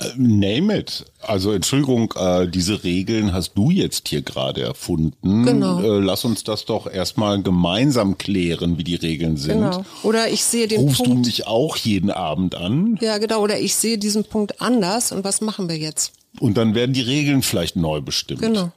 [0.01, 1.05] Äh, Name it.
[1.21, 5.45] Also Entschuldigung, äh, diese Regeln hast du jetzt hier gerade erfunden.
[5.45, 5.81] Genau.
[5.83, 9.59] Äh, lass uns das doch erstmal gemeinsam klären, wie die Regeln sind.
[9.61, 9.85] Genau.
[10.03, 11.27] Oder ich sehe den Rufst du Punkt.
[11.27, 13.41] mich auch jeden Abend an Ja, genau.
[13.43, 15.13] Oder ich sehe diesen Punkt anders.
[15.13, 16.13] Und was machen wir jetzt?
[16.39, 18.41] und dann werden die Regeln vielleicht neu bestimmt.
[18.41, 18.71] Genau.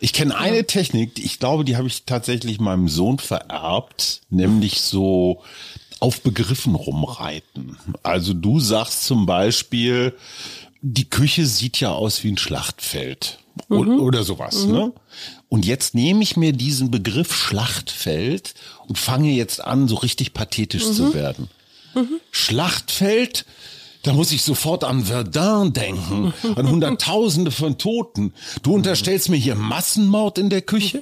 [0.00, 4.80] Ich kenne eine Technik, die- ich glaube, die habe ich tatsächlich meinem Sohn vererbt, nämlich
[4.80, 5.42] so
[6.00, 7.76] auf Begriffen rumreiten.
[8.02, 10.14] Also du sagst zum Beispiel,
[10.86, 13.38] die Küche sieht ja aus wie ein Schlachtfeld
[13.70, 14.66] O- oder sowas.
[14.66, 14.92] Ne?
[15.48, 18.52] Und jetzt nehme ich mir diesen Begriff Schlachtfeld
[18.86, 21.48] und fange jetzt an, so richtig pathetisch zu werden.
[22.32, 23.46] Schlachtfeld,
[24.02, 28.34] da muss ich sofort an Verdun denken, an Hunderttausende von Toten.
[28.62, 31.00] Du unterstellst mir hier Massenmord in der Küche?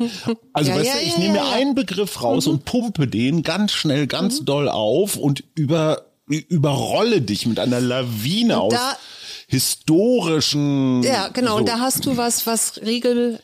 [0.52, 3.42] Also Ja, weißt ja, du, ich ja, nehme mir einen Begriff raus und pumpe den
[3.42, 8.96] ganz schnell, ganz doll auf und über, überrolle dich mit einer Lawine aus da-
[9.52, 11.02] historischen.
[11.02, 11.52] Ja, genau.
[11.52, 11.56] so.
[11.58, 13.38] Und da hast du was, was Regel,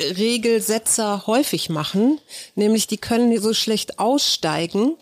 [0.00, 2.18] Regelsetzer häufig machen.
[2.54, 4.94] Nämlich, die können so schlecht aussteigen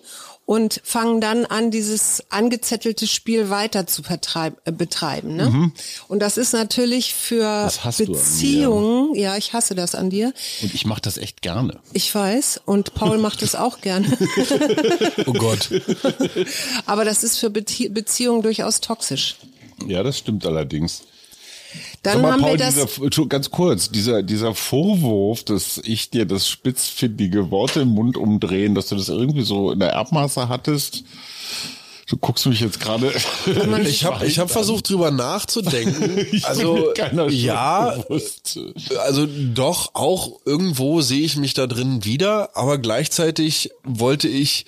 [0.47, 4.01] und fangen dann an, dieses angezettelte Spiel weiter zu
[4.65, 5.37] äh, betreiben.
[5.37, 5.71] Ne?
[6.09, 8.07] Und das ist natürlich für Mhm.
[8.07, 10.33] Beziehungen, ja, ich hasse das an dir.
[10.63, 11.79] Und ich mache das echt gerne.
[11.93, 12.63] Ich weiß.
[12.65, 14.17] Und Paul macht es auch gerne.
[15.27, 15.69] Oh Gott.
[16.87, 19.37] Aber das ist für Bezie Beziehungen durchaus toxisch.
[19.87, 21.03] Ja, das stimmt allerdings.
[22.03, 22.75] Dann mal, haben Paul, wir das.
[22.75, 28.75] dieser, ganz kurz, dieser, dieser Vorwurf, dass ich dir das spitzfindige Wort im Mund umdrehen,
[28.75, 31.05] dass du das irgendwie so in der Erbmaße hattest.
[32.09, 33.13] Du guckst mich jetzt gerade.
[33.85, 36.27] Ich habe ich hab versucht drüber nachzudenken.
[36.43, 36.95] Also
[37.29, 37.95] ja,
[39.01, 44.65] also doch auch irgendwo sehe ich mich da drin wieder, aber gleichzeitig wollte ich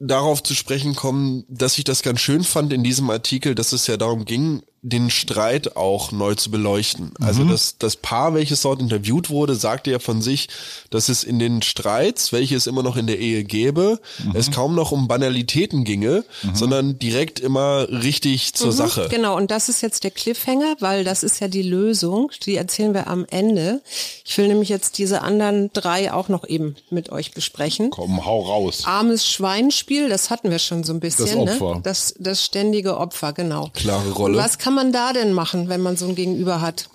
[0.00, 3.86] darauf zu sprechen kommen, dass ich das ganz schön fand in diesem Artikel, dass es
[3.86, 7.12] ja darum ging, den Streit auch neu zu beleuchten.
[7.20, 10.48] Also das, das Paar, welches dort interviewt wurde, sagte ja von sich,
[10.88, 14.00] dass es in den Streits, welche es immer noch in der Ehe gäbe,
[14.32, 19.08] es kaum noch um Banalitäten ginge, sondern direkt immer richtig zur Sache.
[19.10, 22.94] Genau, und das ist jetzt der Cliffhanger, weil das ist ja die Lösung, die erzählen
[22.94, 23.82] wir am Ende.
[24.24, 27.90] Ich will nämlich jetzt diese anderen drei auch noch eben mit euch besprechen.
[27.90, 28.84] Komm, hau raus.
[28.86, 31.44] Armes Schweinspiel, das hatten wir schon so ein bisschen.
[31.44, 31.74] Das Opfer.
[31.76, 31.80] Ne?
[31.82, 33.70] Das, das ständige Opfer, genau.
[33.74, 34.38] Klare Rolle.
[34.70, 36.88] Kann man da denn machen, wenn man so ein Gegenüber hat?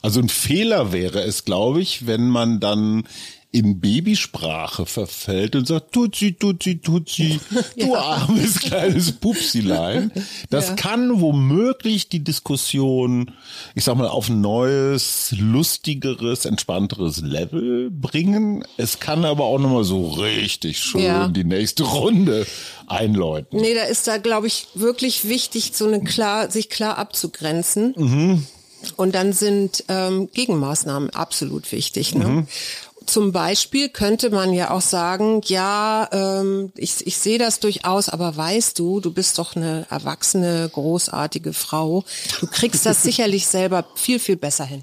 [0.00, 3.06] Also ein Fehler wäre es, glaube ich, wenn man dann
[3.50, 7.40] in Babysprache verfällt und sagt, Tutsi, Tutsi, Tutsi,
[7.78, 10.12] du armes kleines Pupsilein.
[10.50, 10.74] Das Ja.
[10.74, 13.30] kann womöglich die Diskussion,
[13.74, 18.64] ich sag mal, auf ein neues, lustigeres, entspannteres Level bringen.
[18.76, 21.28] Es kann aber auch nochmal so richtig schön Ja.
[21.28, 22.46] die nächste Runde
[22.86, 23.60] einläuten.
[23.60, 27.94] Nee, da ist da, glaube ich, wirklich wichtig, so eine klar, sich klar abzugrenzen.
[27.96, 28.46] Mhm.
[28.96, 32.14] Und dann sind ähm, Gegenmaßnahmen absolut wichtig.
[32.14, 32.28] Ne?
[32.28, 32.46] Mhm.
[33.08, 38.36] Zum Beispiel könnte man ja auch sagen, ja, ähm, ich, ich sehe das durchaus, aber
[38.36, 42.04] weißt du, du bist doch eine erwachsene, großartige Frau.
[42.40, 44.82] Du kriegst das sicherlich selber viel, viel besser hin.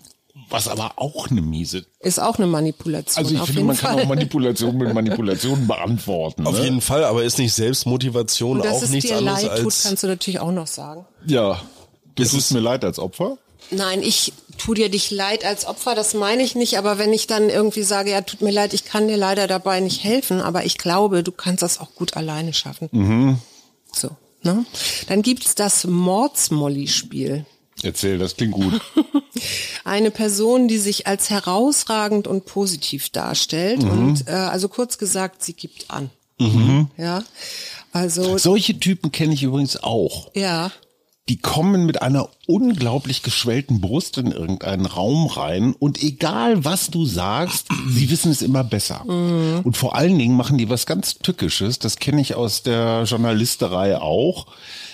[0.50, 1.86] Was aber auch eine miese.
[2.00, 3.24] Ist auch eine Manipulation.
[3.24, 3.96] Also ich auf finde, jeden man Fall.
[3.96, 6.48] kann auch Manipulation mit Manipulation beantworten.
[6.48, 6.64] Auf ne?
[6.66, 9.84] jeden Fall, aber ist nicht Selbstmotivation Und auch es nichts dir anderes leid tut, als
[9.84, 11.06] kannst du natürlich auch noch sagen.
[11.28, 11.62] Ja.
[12.16, 13.38] Du Es tust ist- mir leid als Opfer.
[13.72, 17.28] Nein, ich tu dir dich leid als Opfer, das meine ich nicht, aber wenn ich
[17.28, 20.66] dann irgendwie sage, ja, tut mir leid, ich kann dir leider dabei nicht helfen, aber
[20.66, 22.90] ich glaube, du kannst das auch gut alleine schaffen.
[22.92, 23.40] Mhm.
[23.94, 24.10] So,
[24.44, 24.66] ne?
[25.08, 27.46] Dann gibt's das Mordsmolly-Spiel.
[27.84, 28.82] Erzähl, das klingt gut.
[29.84, 35.54] Eine Person, die sich als herausragend und positiv darstellt und äh, also kurz gesagt, sie
[35.54, 36.10] gibt an.
[36.98, 37.24] Ja,
[37.94, 40.32] also Solche Typen kenne ich übrigens auch.
[40.36, 40.72] ja,
[41.28, 47.08] Die kommen mit einer unglaublich geschwellten Brust in irgendeinen Raum rein und egal was du
[47.08, 49.04] sagst, sie wissen es immer besser.
[49.64, 53.98] Und vor allen Dingen machen die was ganz Tückisches, das kenne ich aus der Journalisterei
[53.98, 54.46] auch.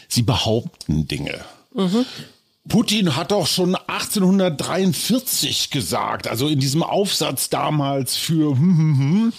[0.08, 1.44] Sie behaupten Dinge.
[2.68, 9.34] Putin hat doch schon 1843 gesagt, also in diesem Aufsatz damals für hm, hm, hm.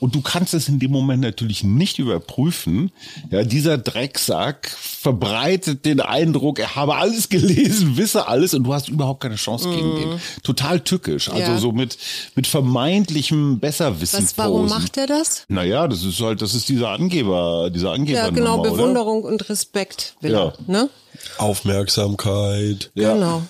[0.00, 2.90] Und du kannst es in dem Moment natürlich nicht überprüfen.
[3.30, 8.88] Ja, dieser Drecksack verbreitet den Eindruck, er habe alles gelesen, wisse alles und du hast
[8.88, 10.20] überhaupt keine Chance gegen den.
[10.42, 11.58] Total tückisch, also Ja.
[11.58, 11.96] so mit
[12.34, 14.24] mit vermeintlichem Besserwissen.
[14.24, 14.78] was, warum posen.
[14.78, 15.44] macht er das?
[15.48, 18.18] Naja, das ist halt, das ist dieser Angeber, dieser Angeber.
[18.18, 18.70] Ja, genau, oder?
[18.70, 20.46] Bewunderung und Respekt will Ja.
[20.46, 20.88] er, ne?
[21.38, 22.90] Aufmerksamkeit.
[22.94, 23.14] Ja.
[23.14, 23.42] Genau.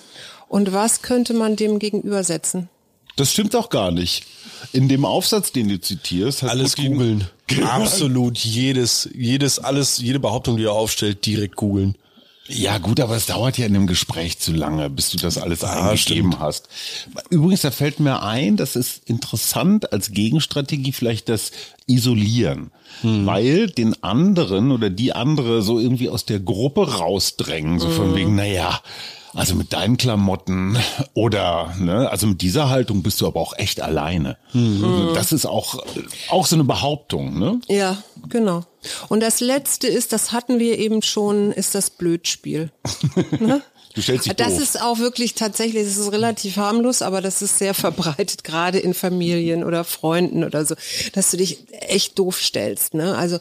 [0.49, 2.69] Und was könnte man dem gegenübersetzen?
[3.15, 4.25] Das stimmt auch gar nicht.
[4.73, 7.27] In dem Aufsatz, den du zitierst, hat Alles Putin- googeln.
[7.63, 11.95] Absolut jedes, jedes, alles, jede Behauptung, die er aufstellt, direkt googeln.
[12.47, 15.63] Ja, gut, aber es dauert ja in dem Gespräch zu lange, bis du das alles
[15.63, 16.39] eingegeben stimmt.
[16.39, 16.67] hast.
[17.29, 21.51] Übrigens, da fällt mir ein, das ist interessant als Gegenstrategie vielleicht das
[21.87, 22.71] Isolieren.
[23.03, 28.35] Weil den anderen oder die andere so irgendwie aus der Gruppe rausdrängen, so von wegen,
[28.35, 28.81] naja,
[29.33, 30.77] also mit deinen Klamotten
[31.13, 34.37] oder, ne, also mit dieser Haltung bist du aber auch echt alleine.
[35.13, 35.83] Das ist auch,
[36.29, 37.61] auch so eine Behauptung, ne?
[37.67, 37.97] Ja,
[38.29, 38.63] genau.
[39.09, 42.71] Und das letzte ist, das hatten wir eben schon, ist das Blödspiel.
[43.39, 43.61] Ne?
[43.93, 44.63] Du stellst dich Das doof.
[44.63, 48.93] ist auch wirklich tatsächlich, das ist relativ harmlos, aber das ist sehr verbreitet, gerade in
[48.93, 50.75] Familien oder Freunden oder so,
[51.13, 52.93] dass du dich echt doof stellst.
[52.93, 53.15] Ne?
[53.17, 53.39] Also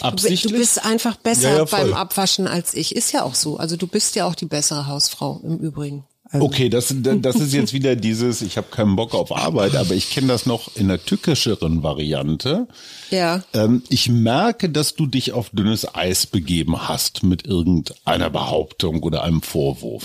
[0.00, 2.96] du, du bist einfach besser Ja, ja, beim Abwaschen als ich.
[2.96, 3.56] Ist ja auch so.
[3.58, 6.04] Also du bist ja auch die bessere Hausfrau im Übrigen.
[6.32, 9.94] Also, Okay, das, das ist jetzt wieder dieses, ich habe keinen Bock auf Arbeit, aber
[9.94, 12.66] ich kenne das noch in der tückischeren Variante.
[13.10, 13.42] Ja.
[13.52, 19.22] Ähm, ich merke, dass du dich auf dünnes Eis begeben hast mit irgendeiner Behauptung oder
[19.24, 20.04] einem Vorwurf.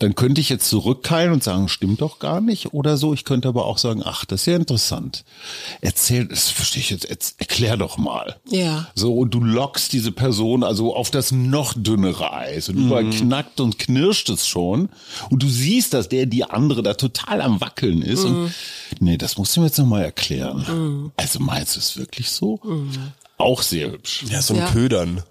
[0.00, 3.14] Dann könnte ich jetzt zurückkeilen und sagen, stimmt doch gar nicht oder so.
[3.14, 5.24] Ich könnte aber auch sagen, ach, das ist ja interessant.
[5.80, 8.36] Erzähl, das verstehe ich jetzt, jetzt erklär doch mal.
[8.48, 8.86] Ja.
[8.94, 13.60] So, und du lockst diese Person also auf das noch dünnere Eis und überall knackt
[13.60, 14.88] und knirscht es schon.
[15.30, 18.24] Und du siehst, dass der, die andere da total am Wackeln ist.
[18.24, 18.52] Und
[19.00, 21.10] nee, das musst du mir jetzt nochmal erklären.
[21.16, 22.60] Also meinst du es wirklich so?
[23.36, 24.24] Auch sehr hübsch.
[24.28, 24.70] Ja, so ein Ja.
[24.70, 25.22] Ködern.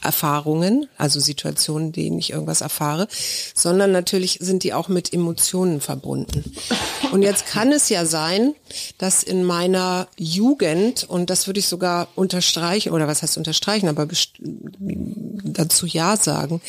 [0.02, 3.08] Erfahrungen, also Situationen, denen ich irgendwas erfahre,
[3.54, 6.44] sondern natürlich sind die auch mit Emotionen verbunden.
[7.12, 8.54] Und jetzt kann es ja sein,
[8.98, 14.08] dass in meiner Jugend, und das würde ich sogar unterstreichen, oder was heißt unterstreichen, aber
[14.78, 16.60] dazu ja sagen,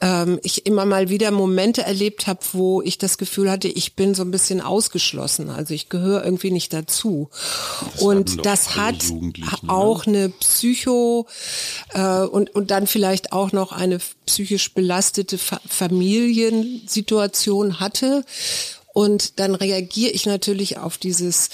[0.00, 4.14] ähm, ich immer mal wieder Momente erlebt habe, wo ich das Gefühl hatte, ich bin
[4.14, 5.50] so ein bisschen ausgeschlossen.
[5.50, 7.30] Also ich gehöre irgendwie nicht dazu.
[7.94, 9.32] Das und das hat ne?
[9.68, 11.26] auch eine Psycho
[11.94, 18.26] äh, und, und dann vielleicht auch noch eine psychisch belastete Fa Familiensituation hatte
[18.92, 21.48] und dann reagiere ich natürlich auf dieses,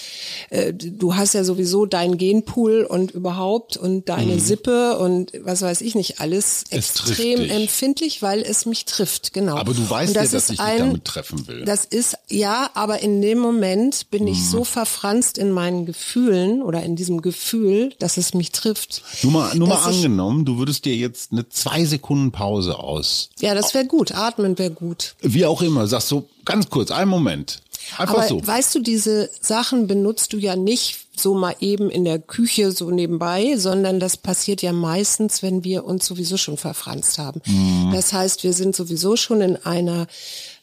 [0.50, 4.40] äh, du hast ja sowieso deinen Genpool und überhaupt und deine mhm.
[4.40, 9.56] Sippe und was weiß ich nicht alles es extrem empfindlich, weil es mich trifft, genau.
[9.56, 11.64] Aber du weißt ja, dass ich ein, dich damit treffen will.
[11.64, 14.28] Das ist, ja, aber in dem Moment bin mhm.
[14.28, 19.02] ich so verfranst in meinen Gefühlen oder in diesem Gefühl, dass es mich trifft.
[19.22, 23.30] Nur mal, nur mal angenommen, du würdest dir jetzt eine zwei Sekunden Pause aus.
[23.40, 24.12] Ja, das wäre gut.
[24.12, 25.14] Atmen wäre gut.
[25.20, 27.60] Wie auch immer, sagst du, Ganz kurz, einen Moment.
[27.98, 28.46] Einfach Aber so.
[28.46, 32.90] weißt du, diese Sachen benutzt du ja nicht so mal eben in der Küche so
[32.90, 37.42] nebenbei, sondern das passiert ja meistens, wenn wir uns sowieso schon verfranst haben.
[37.44, 37.92] Mhm.
[37.92, 40.06] Das heißt, wir sind sowieso schon in einer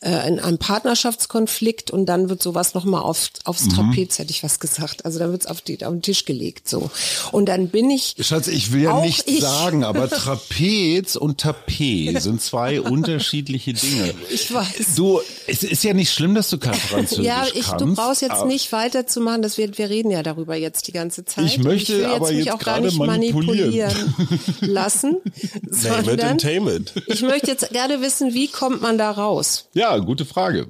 [0.06, 3.70] äh, in einem Partnerschaftskonflikt und dann wird sowas nochmal auf, aufs mhm.
[3.70, 5.04] Trapez, hätte ich was gesagt.
[5.04, 6.70] Also dann wird's auf, die, auf den Tisch gelegt.
[6.70, 6.92] so.
[7.32, 8.16] Und dann bin ich.
[8.20, 14.14] Schatz, ich will ja nichts sagen, aber Trapez und Tapet sind zwei unterschiedliche Dinge.
[14.30, 14.96] Ich weiß.
[14.96, 17.82] Du, es ist ja nicht schlimm, dass du kein Französisch ja, ich, kannst.
[17.82, 21.46] Du brauchst jetzt nicht weiterzumachen, dass wir, wir reden ja darüber jetzt die ganze Zeit.
[21.46, 25.18] Ich möchte ich will aber jetzt, jetzt auch gar nicht manipulieren, manipulieren lassen.
[25.84, 26.94] Name it and tame it.
[27.08, 29.66] Ich möchte jetzt gerne wissen, wie kommt man da raus?
[29.74, 30.68] Ja, gute Frage.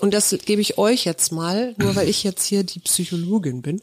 [0.00, 3.80] Und das gebe ich euch jetzt mal, nur weil ich jetzt hier die Psychologin bin.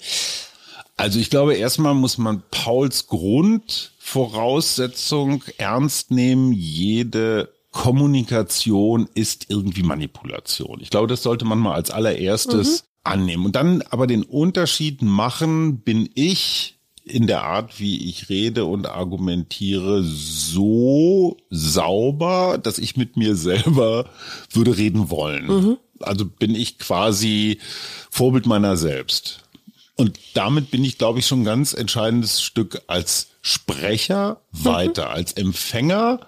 [0.98, 6.54] Also ich glaube, erstmal muss man Pauls Grundvoraussetzung ernst nehmen.
[6.54, 10.80] Jede Kommunikation ist irgendwie Manipulation.
[10.80, 12.88] Ich glaube, das sollte man mal als allererstes mhm.
[13.04, 13.46] annehmen.
[13.46, 16.75] Und dann aber den Unterschied machen, bin ich
[17.06, 24.10] in der Art, wie ich rede und argumentiere, so sauber, dass ich mit mir selber
[24.52, 25.46] würde reden wollen.
[25.46, 25.78] Mhm.
[26.00, 27.60] Also bin ich quasi
[28.10, 29.44] Vorbild meiner selbst.
[29.96, 35.12] Und damit bin ich, glaube ich, schon ein ganz entscheidendes Stück als Sprecher weiter, mhm.
[35.12, 36.20] als Empfänger.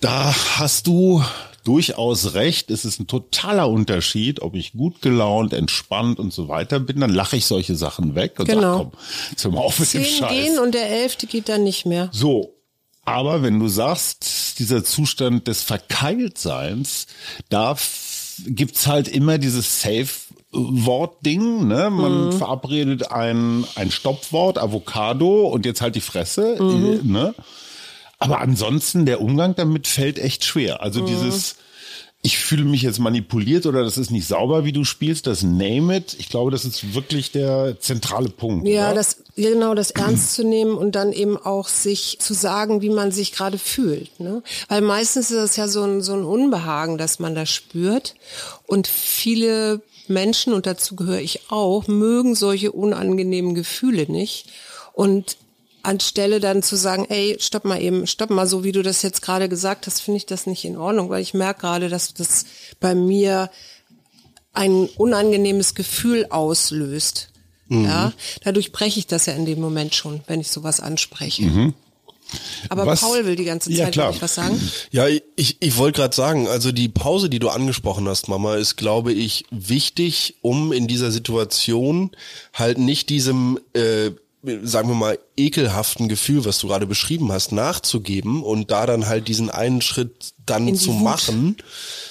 [0.00, 1.24] Da hast du
[1.64, 2.70] durchaus recht.
[2.70, 7.00] Es ist ein totaler Unterschied, ob ich gut gelaunt, entspannt und so weiter bin.
[7.00, 8.60] Dann lache ich solche Sachen weg und genau.
[8.60, 8.92] sag, komm,
[9.30, 10.30] jetzt hör mal auf mit Zehn dem Scheiß.
[10.30, 12.08] gehen und der Elfte geht dann nicht mehr.
[12.12, 12.54] So.
[13.04, 17.06] Aber wenn du sagst, dieser Zustand des Verkeiltseins,
[17.48, 17.76] da
[18.46, 20.08] gibt's halt immer dieses Safe
[20.52, 21.90] Wortding, ne?
[21.90, 22.32] Man mhm.
[22.32, 27.00] verabredet ein, ein Stoppwort, Avocado und jetzt halt die Fresse, mhm.
[27.10, 27.34] ne?
[28.20, 30.82] Aber ansonsten, der Umgang damit fällt echt schwer.
[30.82, 31.06] Also mhm.
[31.06, 31.56] dieses,
[32.22, 35.96] ich fühle mich jetzt manipuliert oder das ist nicht sauber, wie du spielst, das Name
[35.96, 36.16] it.
[36.18, 38.68] Ich glaube, das ist wirklich der zentrale Punkt.
[38.68, 38.96] Ja, oder?
[38.96, 43.10] das, genau, das ernst zu nehmen und dann eben auch sich zu sagen, wie man
[43.10, 44.20] sich gerade fühlt.
[44.20, 44.42] Ne?
[44.68, 48.16] Weil meistens ist das ja so ein, so ein Unbehagen, dass man das spürt.
[48.66, 54.50] Und viele Menschen, und dazu gehöre ich auch, mögen solche unangenehmen Gefühle nicht.
[54.92, 55.38] Und
[55.82, 59.22] anstelle dann zu sagen, ey, stopp mal eben, stopp mal, so wie du das jetzt
[59.22, 62.44] gerade gesagt hast, finde ich das nicht in Ordnung, weil ich merke gerade, dass das
[62.80, 63.50] bei mir
[64.52, 67.30] ein unangenehmes Gefühl auslöst.
[67.68, 67.84] Mhm.
[67.84, 68.12] Ja,
[68.42, 71.42] dadurch breche ich das ja in dem Moment schon, wenn ich sowas anspreche.
[71.42, 71.74] Mhm.
[72.68, 73.00] Aber was?
[73.00, 74.60] Paul will die ganze Zeit ja, was sagen.
[74.90, 78.76] Ja, ich, ich wollte gerade sagen, also die Pause, die du angesprochen hast, Mama, ist,
[78.76, 82.12] glaube ich, wichtig, um in dieser Situation
[82.52, 84.10] halt nicht diesem äh,
[84.42, 89.28] sagen wir mal, ekelhaften Gefühl, was du gerade beschrieben hast, nachzugeben und da dann halt
[89.28, 91.02] diesen einen Schritt dann zu Wut.
[91.02, 91.56] machen,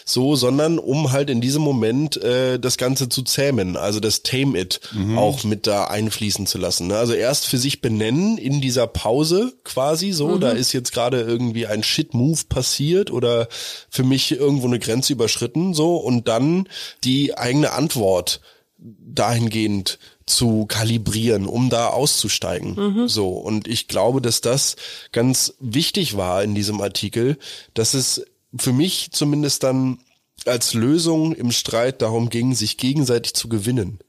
[0.06, 4.60] so, sondern um halt in diesem Moment äh, das Ganze zu zähmen, also das Tame
[4.60, 5.18] It mhm.
[5.18, 6.88] auch mit da einfließen zu lassen.
[6.88, 6.98] Ne?
[6.98, 10.40] Also erst für sich benennen in dieser Pause quasi so, mhm.
[10.40, 13.48] da ist jetzt gerade irgendwie ein Shit-Move passiert oder
[13.90, 16.70] für mich irgendwo eine Grenze überschritten, so, und dann
[17.04, 18.40] die eigene Antwort
[18.78, 22.76] dahingehend zu kalibrieren, um da auszusteigen.
[22.76, 23.08] Mhm.
[23.08, 23.30] So.
[23.30, 24.76] Und ich glaube, dass das
[25.12, 27.38] ganz wichtig war in diesem Artikel,
[27.74, 28.24] dass es
[28.56, 30.00] für mich zumindest dann
[30.46, 34.00] als Lösung im Streit darum ging, sich gegenseitig zu gewinnen.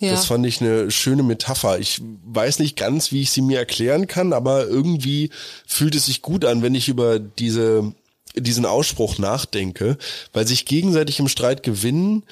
[0.00, 0.10] Ja.
[0.10, 1.78] Das fand ich eine schöne Metapher.
[1.78, 5.30] Ich weiß nicht ganz, wie ich sie mir erklären kann, aber irgendwie
[5.66, 7.94] fühlt es sich gut an, wenn ich über diese
[8.34, 9.98] diesen Ausspruch nachdenke,
[10.32, 12.24] weil sich gegenseitig im Streit gewinnen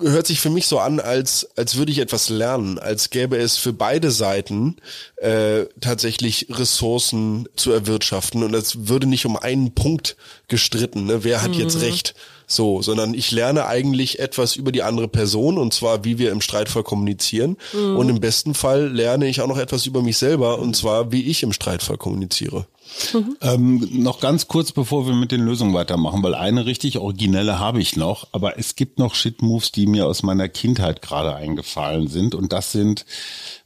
[0.00, 3.56] hört sich für mich so an, als, als würde ich etwas lernen, als gäbe es
[3.56, 4.76] für beide Seiten
[5.16, 10.16] äh, tatsächlich Ressourcen zu erwirtschaften und es würde nicht um einen Punkt
[10.48, 11.24] gestritten, ne?
[11.24, 11.60] wer hat mhm.
[11.60, 12.14] jetzt recht,
[12.46, 16.40] so, sondern ich lerne eigentlich etwas über die andere Person und zwar, wie wir im
[16.40, 17.96] Streitfall kommunizieren mhm.
[17.96, 21.22] und im besten Fall lerne ich auch noch etwas über mich selber und zwar, wie
[21.24, 22.66] ich im Streitfall kommuniziere.
[23.12, 23.36] Mhm.
[23.40, 27.80] Ähm, noch ganz kurz, bevor wir mit den Lösungen weitermachen, weil eine richtig originelle habe
[27.80, 32.34] ich noch, aber es gibt noch Shit-Moves, die mir aus meiner Kindheit gerade eingefallen sind
[32.34, 33.04] und das sind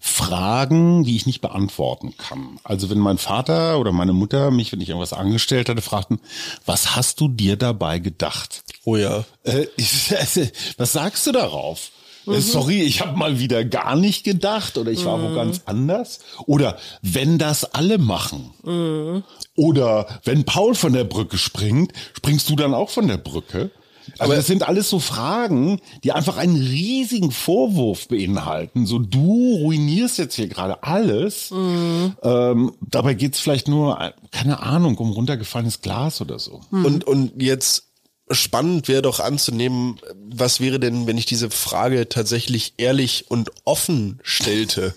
[0.00, 2.60] Fragen, die ich nicht beantworten kann.
[2.64, 6.20] Also wenn mein Vater oder meine Mutter mich, wenn ich irgendwas angestellt hatte, fragten,
[6.66, 8.62] was hast du dir dabei gedacht?
[8.84, 9.24] Oh ja.
[9.44, 9.66] Äh,
[10.76, 11.90] was sagst du darauf?
[12.28, 12.40] Äh, mhm.
[12.40, 15.30] Sorry, ich habe mal wieder gar nicht gedacht oder ich war mhm.
[15.30, 16.20] wo ganz anders.
[16.46, 18.50] Oder wenn das alle machen.
[18.62, 19.24] Mhm.
[19.56, 23.70] Oder wenn Paul von der Brücke springt, springst du dann auch von der Brücke?
[24.18, 28.86] Also das sind alles so Fragen, die einfach einen riesigen Vorwurf beinhalten.
[28.86, 31.50] So, du ruinierst jetzt hier gerade alles.
[31.50, 32.16] Mhm.
[32.22, 36.60] Ähm, dabei geht's vielleicht nur, keine Ahnung, um runtergefallenes Glas oder so.
[36.70, 36.84] Mhm.
[36.84, 37.87] Und, und jetzt
[38.30, 40.00] spannend wäre doch anzunehmen,
[40.30, 44.92] was wäre denn, wenn ich diese Frage tatsächlich ehrlich und offen stellte?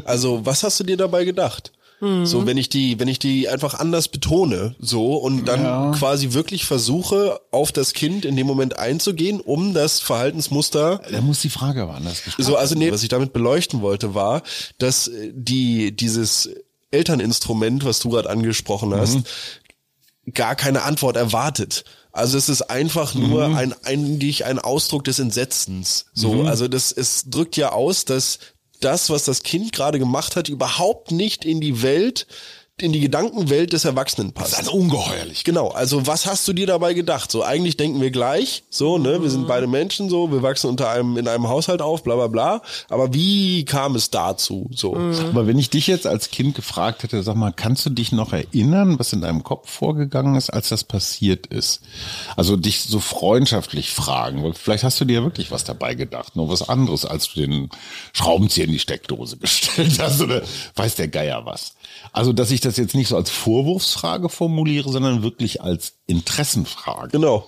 [0.04, 1.72] also, was hast du dir dabei gedacht?
[2.00, 2.26] Mhm.
[2.26, 5.90] So, wenn ich die, wenn ich die einfach anders betone, so und dann ja.
[5.98, 11.00] quasi wirklich versuche, auf das Kind in dem Moment einzugehen, um das Verhaltensmuster.
[11.10, 12.46] Da muss die Frage aber anders gestellt.
[12.46, 14.42] So, also nee, was ich damit beleuchten wollte, war,
[14.78, 16.50] dass die dieses
[16.90, 20.32] Elterninstrument, was du gerade angesprochen hast, mhm.
[20.34, 21.84] gar keine Antwort erwartet.
[22.18, 23.54] Also es ist einfach nur mhm.
[23.54, 26.06] ein eigentlich ein Ausdruck des Entsetzens.
[26.14, 26.46] So, mhm.
[26.46, 28.40] also das es drückt ja aus, dass
[28.80, 32.26] das, was das Kind gerade gemacht hat, überhaupt nicht in die Welt
[32.82, 34.52] in die Gedankenwelt des Erwachsenen passt.
[34.52, 35.44] Das ist ungeheuerlich.
[35.44, 35.68] Genau.
[35.68, 37.30] Also was hast du dir dabei gedacht?
[37.30, 40.90] So eigentlich denken wir gleich, so ne, wir sind beide Menschen, so wir wachsen unter
[40.90, 42.62] einem in einem Haushalt auf, bla bla bla.
[42.88, 44.70] Aber wie kam es dazu?
[44.74, 44.94] So.
[44.94, 45.26] Mhm.
[45.30, 48.32] Aber wenn ich dich jetzt als Kind gefragt hätte, sag mal, kannst du dich noch
[48.32, 51.80] erinnern, was in deinem Kopf vorgegangen ist, als das passiert ist?
[52.36, 56.48] Also dich so freundschaftlich fragen, weil vielleicht hast du dir wirklich was dabei gedacht, nur
[56.48, 57.70] was anderes, als du den
[58.12, 60.42] Schraubenzieher in die Steckdose gestellt hast oder
[60.76, 61.72] weiß der Geier was.
[62.12, 67.08] Also, dass ich das jetzt nicht so als Vorwurfsfrage formuliere, sondern wirklich als Interessenfrage.
[67.12, 67.46] Genau.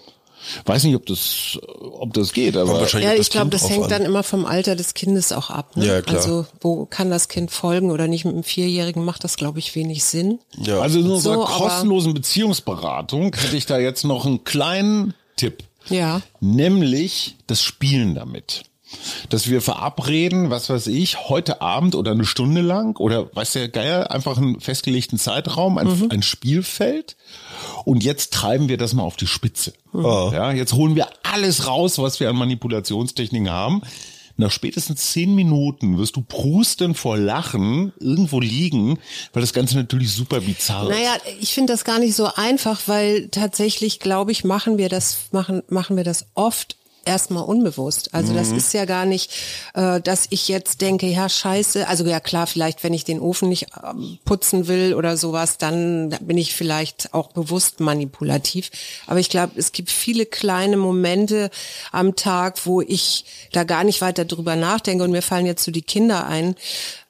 [0.65, 3.91] Weiß nicht, ob das, ob das geht, aber ja, ich glaube, das hängt an.
[3.91, 5.77] dann immer vom Alter des Kindes auch ab.
[5.77, 5.87] Ne?
[5.87, 6.17] Ja, klar.
[6.17, 8.25] Also wo kann das Kind folgen oder nicht?
[8.25, 10.39] Mit einem Vierjährigen macht das, glaube ich, wenig Sinn.
[10.57, 10.81] Ja.
[10.81, 15.63] Also in unserer so, kostenlosen Beziehungsberatung hätte ich da jetzt noch einen kleinen Tipp.
[15.89, 16.23] Ja.
[16.41, 18.65] Nämlich das Spielen damit
[19.29, 23.69] dass wir verabreden, was weiß ich, heute Abend oder eine Stunde lang oder weiß der
[23.69, 26.09] Geier, einfach einen festgelegten Zeitraum, ein, mhm.
[26.11, 27.17] ein Spielfeld.
[27.85, 29.73] Und jetzt treiben wir das mal auf die Spitze.
[29.93, 30.05] Mhm.
[30.05, 33.83] Ja, jetzt holen wir alles raus, was wir an Manipulationstechniken haben.
[34.41, 38.99] Nach spätestens zehn Minuten wirst du prusten vor Lachen irgendwo liegen,
[39.35, 40.97] weil das Ganze natürlich super bizarr ist.
[40.97, 45.29] Naja, ich finde das gar nicht so einfach, weil tatsächlich, glaube ich, machen wir das,
[45.33, 48.15] machen, machen wir das oft erstmal unbewusst.
[48.15, 48.37] Also mhm.
[48.37, 49.33] das ist ja gar nicht,
[49.75, 53.49] äh, dass ich jetzt denke, ja scheiße, also ja klar, vielleicht wenn ich den Ofen
[53.49, 58.71] nicht ähm, putzen will oder sowas, dann bin ich vielleicht auch bewusst manipulativ.
[59.07, 61.51] Aber ich glaube, es gibt viele kleine Momente
[61.93, 65.71] am Tag, wo ich da gar nicht weiter drüber nachdenke und mir fallen jetzt so
[65.71, 66.55] die Kinder ein,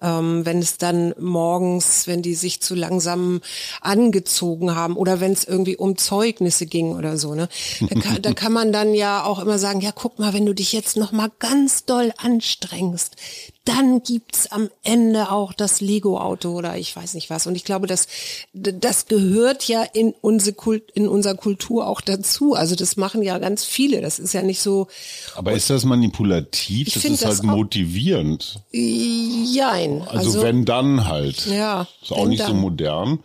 [0.03, 3.41] ähm, wenn es dann morgens, wenn die sich zu langsam
[3.81, 7.49] angezogen haben oder wenn es irgendwie um Zeugnisse ging oder so, ne?
[7.81, 10.55] Da kann, da kann man dann ja auch immer sagen, ja, guck mal, wenn du
[10.55, 13.17] dich jetzt noch mal ganz doll anstrengst,
[13.65, 17.47] dann gibt's am Ende auch das Lego-Auto oder ich weiß nicht was.
[17.47, 18.09] Und ich glaube, das,
[18.55, 22.55] das gehört ja in unsere Kult, in unserer Kultur auch dazu.
[22.55, 24.01] Also das machen ja ganz viele.
[24.01, 24.89] Das ist ja nicht so.
[25.35, 26.93] Aber ist das manipulativ?
[26.95, 28.61] Das ist halt motivierend.
[28.71, 30.03] Jein.
[30.03, 31.47] Also, also wenn dann halt.
[31.47, 31.87] Ja.
[32.03, 32.53] Ist auch nicht dann.
[32.53, 33.19] so modern.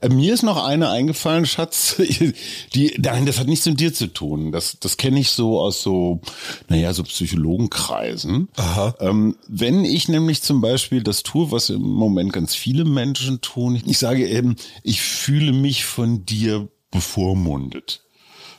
[0.00, 1.96] Äh, mir ist noch eine eingefallen, Schatz.
[2.74, 4.52] Die, nein, das hat nichts mit dir zu tun.
[4.52, 6.20] Das, das kenne ich so aus so,
[6.68, 8.48] naja, so Psychologenkreisen.
[8.56, 8.94] Aha.
[9.00, 13.80] Ähm, wenn ich nämlich zum Beispiel das tue, was im Moment ganz viele Menschen tun,
[13.84, 18.02] ich sage eben, ich fühle mich von dir bevormundet.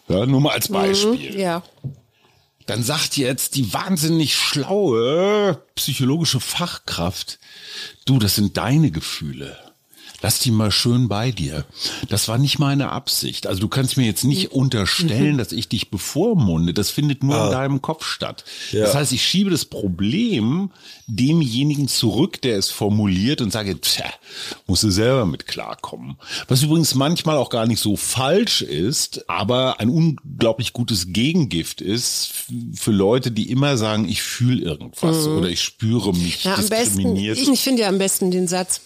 [0.07, 1.33] Ja, nur mal als mhm, Beispiel.
[1.33, 1.63] Mhm, ja.
[2.65, 7.39] Dann sagt jetzt die wahnsinnig schlaue psychologische Fachkraft,
[8.05, 9.57] du, das sind deine Gefühle.
[10.21, 11.65] Lass die mal schön bei dir.
[12.09, 13.47] Das war nicht meine Absicht.
[13.47, 16.73] Also du kannst mir jetzt nicht unterstellen, dass ich dich bevormunde.
[16.73, 18.43] Das findet nur in deinem Kopf statt.
[18.71, 18.81] Ja.
[18.81, 20.71] Das heißt, ich schiebe das Problem
[21.07, 24.05] demjenigen zurück, der es formuliert und sage, tja,
[24.65, 26.17] musst du selber mit klarkommen.
[26.47, 32.31] Was übrigens manchmal auch gar nicht so falsch ist, aber ein unglaublich gutes Gegengift ist
[32.73, 36.97] für Leute, die immer sagen, ich fühle irgendwas oder ich spüre mich Ja, am besten,
[36.97, 37.37] diskriminiert.
[37.37, 38.81] ich, ich finde ja am besten den Satz,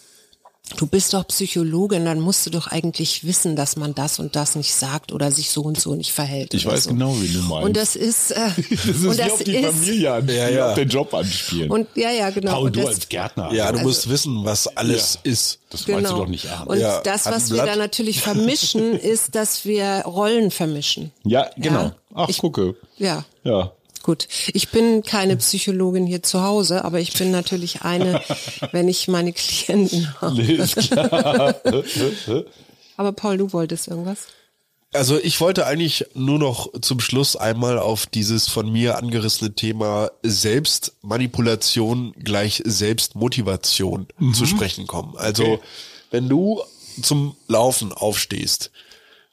[0.77, 4.55] du bist doch Psychologin, dann musst du doch eigentlich wissen, dass man das und das
[4.55, 6.53] nicht sagt oder sich so und so nicht verhält.
[6.53, 6.89] Ich weiß so.
[6.91, 7.65] genau, wie du meinst.
[7.65, 10.49] Und das ist, äh, Das ist und wie das auf die ist, Familie an, Ja,
[10.49, 10.69] ja.
[10.69, 11.71] auf den Job anspielen.
[11.71, 12.51] und ja, ja, genau.
[12.53, 13.51] Paul, und du das, als Gärtner.
[13.53, 15.59] Ja, du also, musst wissen, was alles ist.
[15.69, 16.17] das meinst genau.
[16.17, 16.67] du doch nicht ernst.
[16.67, 21.11] Und Ja, das, was wir da natürlich vermischen, ist, dass wir Rollen vermischen.
[21.23, 21.83] ja, genau.
[21.83, 21.95] Ja.
[22.13, 22.75] Ach, Ich- gucke.
[22.97, 23.23] Ja.
[23.43, 23.71] Ja.
[24.03, 28.21] Gut, ich bin keine Psychologin hier zu Hause, aber ich bin natürlich eine,
[28.71, 30.35] wenn ich meine Klienten habe.
[30.35, 31.55] Nee, ist klar.
[32.97, 34.27] Aber Paul, du wolltest irgendwas?
[34.93, 40.11] Also ich wollte eigentlich nur noch zum Schluss einmal auf dieses von mir angerissene Thema
[40.21, 45.15] Selbstmanipulation gleich Selbstmotivation zu sprechen kommen.
[45.17, 45.59] Also Okay.
[46.11, 46.61] wenn du
[47.01, 48.71] zum Laufen aufstehst,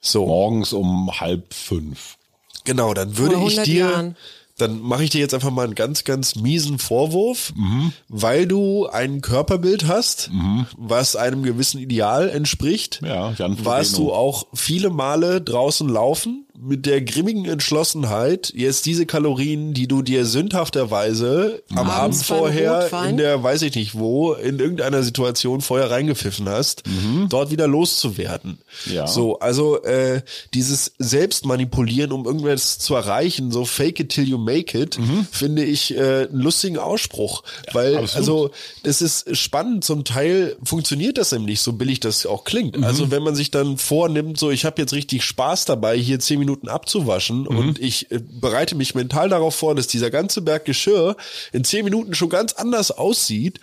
[0.00, 2.16] so Morgens um halb fünf.
[2.64, 4.16] genau, dann würde ich 100 dir, Jahren.
[4.58, 7.92] Dann mache ich dir jetzt einfach mal einen ganz, ganz miesen Vorwurf, Mhm.
[8.08, 10.30] weil du ein Körperbild hast,
[10.76, 13.00] was einem gewissen Ideal entspricht.
[13.04, 14.10] Ja, warst Frodeno.
[14.10, 20.02] du auch viele Male draußen laufen mit der grimmigen Entschlossenheit, jetzt diese Kalorien, die du
[20.02, 25.90] dir sündhafterweise am Abend vorher in der, weiß ich nicht wo, in irgendeiner Situation vorher
[25.90, 26.82] reingepfiffen hast,
[27.28, 28.58] dort wieder loszuwerden.
[28.86, 28.92] Mhm.
[28.92, 29.06] Ja.
[29.06, 30.22] So, also äh,
[30.54, 34.98] dieses Selbstmanipulieren, um irgendwas zu erreichen, so fake it till you make it,
[35.30, 37.42] finde ich äh, einen lustigen Ausspruch.
[37.72, 37.98] Weil, Mhm.
[37.98, 38.16] absolut.
[38.16, 38.50] also,
[38.82, 39.84] das ist spannend.
[39.84, 42.76] Zum Teil funktioniert das nämlich so billig das auch klingt.
[42.76, 42.84] Mhm.
[42.84, 46.38] Also, wenn man sich dann vornimmt, so, ich habe jetzt richtig Spaß dabei, hier zehn
[46.38, 47.46] Minuten abzuwaschen Mhm.
[47.58, 51.16] und ich äh, bereite mich mental darauf vor, dass dieser ganze Berg Geschirr
[51.52, 53.60] in zehn Minuten schon ganz anders aussieht,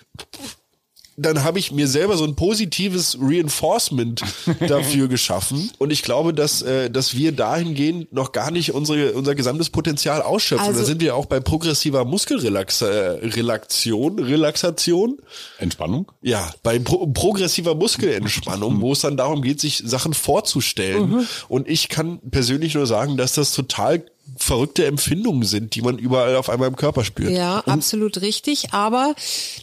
[1.18, 4.22] dann habe ich mir selber so ein positives Reinforcement
[4.68, 5.72] dafür geschaffen.
[5.78, 10.22] Und ich glaube, dass, äh, dass wir dahingehend noch gar nicht unsere, unser gesamtes Potenzial
[10.22, 10.68] ausschöpfen.
[10.68, 15.18] Also- da sind wir auch bei progressiver Muskelrelaktion, Relaxation.
[15.58, 16.12] Entspannung?
[16.22, 21.10] Ja, bei pro progressiver Muskelentspannung, wo es dann darum geht, sich Sachen vorzustellen.
[21.10, 21.28] Mhm.
[21.48, 24.04] Und ich kann persönlich nur sagen, dass das total
[24.38, 27.32] verrückte Empfindungen sind, die man überall auf einmal im Körper spürt.
[27.32, 28.74] Ja, absolut richtig.
[28.74, 29.16] Aber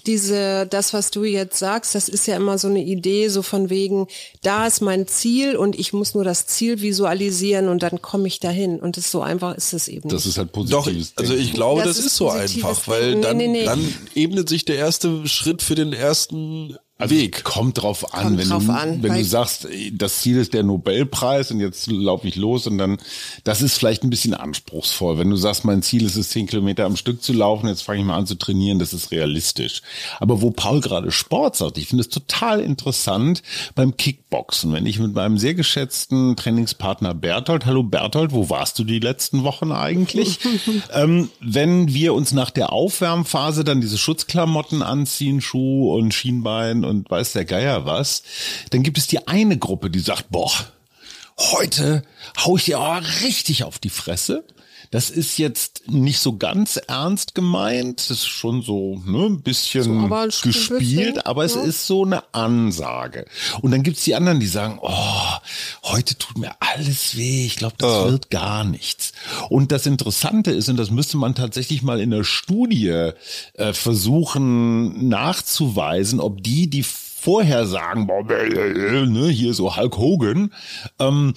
[0.07, 3.71] diese, das, was du jetzt sagst, das ist ja immer so eine Idee, so von
[3.71, 4.07] wegen,
[4.43, 8.41] da ist mein Ziel und ich muss nur das Ziel visualisieren und dann komme ich
[8.41, 8.81] dahin.
[8.81, 11.47] Und das so einfach ist es eben Das ist halt Doch, positives also Denken.
[11.49, 13.65] ich glaube, Das das, ist ist so einfach, weil dann, Nee, nee, nee.
[13.65, 17.43] dann ebnet sich der erste Schritt für den ersten Also Weg.
[17.43, 20.63] Kommt drauf an, Kommt wenn, drauf du, an, wenn du sagst, das Ziel ist der
[20.63, 22.99] Nobelpreis und jetzt laufe ich los und dann,
[23.43, 25.19] das ist vielleicht ein bisschen anspruchsvoll.
[25.19, 28.01] Wenn du sagst, mein Ziel ist es, zehn Kilometer am Stück zu laufen, jetzt fange
[28.01, 29.83] ich mal an zu trainieren, das ist realistisch.
[30.21, 33.43] Aber wo Paul gerade Sport sagt, ich finde es total interessant
[33.75, 34.73] beim Kickboxen.
[34.73, 39.43] Wenn ich mit meinem sehr geschätzten Trainingspartner Berthold, hallo Berthold, wo warst du die letzten
[39.43, 40.39] Wochen eigentlich?
[40.95, 46.92] ähm, wenn wir uns nach der Aufwärmphase dann diese Schutzklamotten anziehen, Schuh und Schienbein und
[46.93, 48.23] weiß der Geier was,
[48.71, 50.53] dann gibt es die eine Gruppe, die sagt, boah,
[51.39, 52.03] heute
[52.39, 54.45] hau ich dir aber richtig auf die Fresse.
[54.91, 59.85] Das ist jetzt nicht so ganz ernst gemeint, das ist schon so ne, ein bisschen
[59.85, 61.63] So, aber ein gespielt, bisschen, aber es ja.
[61.63, 63.27] ist so eine Ansage.
[63.61, 65.37] Und dann gibt's die anderen, die sagen, oh,
[65.83, 69.13] heute tut mir alles weh, ich glaube, das wird gar nichts.
[69.49, 73.11] Und das Interessante ist, und das müsste man tatsächlich mal in der Studie
[73.55, 76.85] äh, versuchen nachzuweisen, ob die, die
[77.23, 80.53] vorher sagen, boah, äh, ne, hier so Hulk Hogan,
[80.99, 81.35] ähm,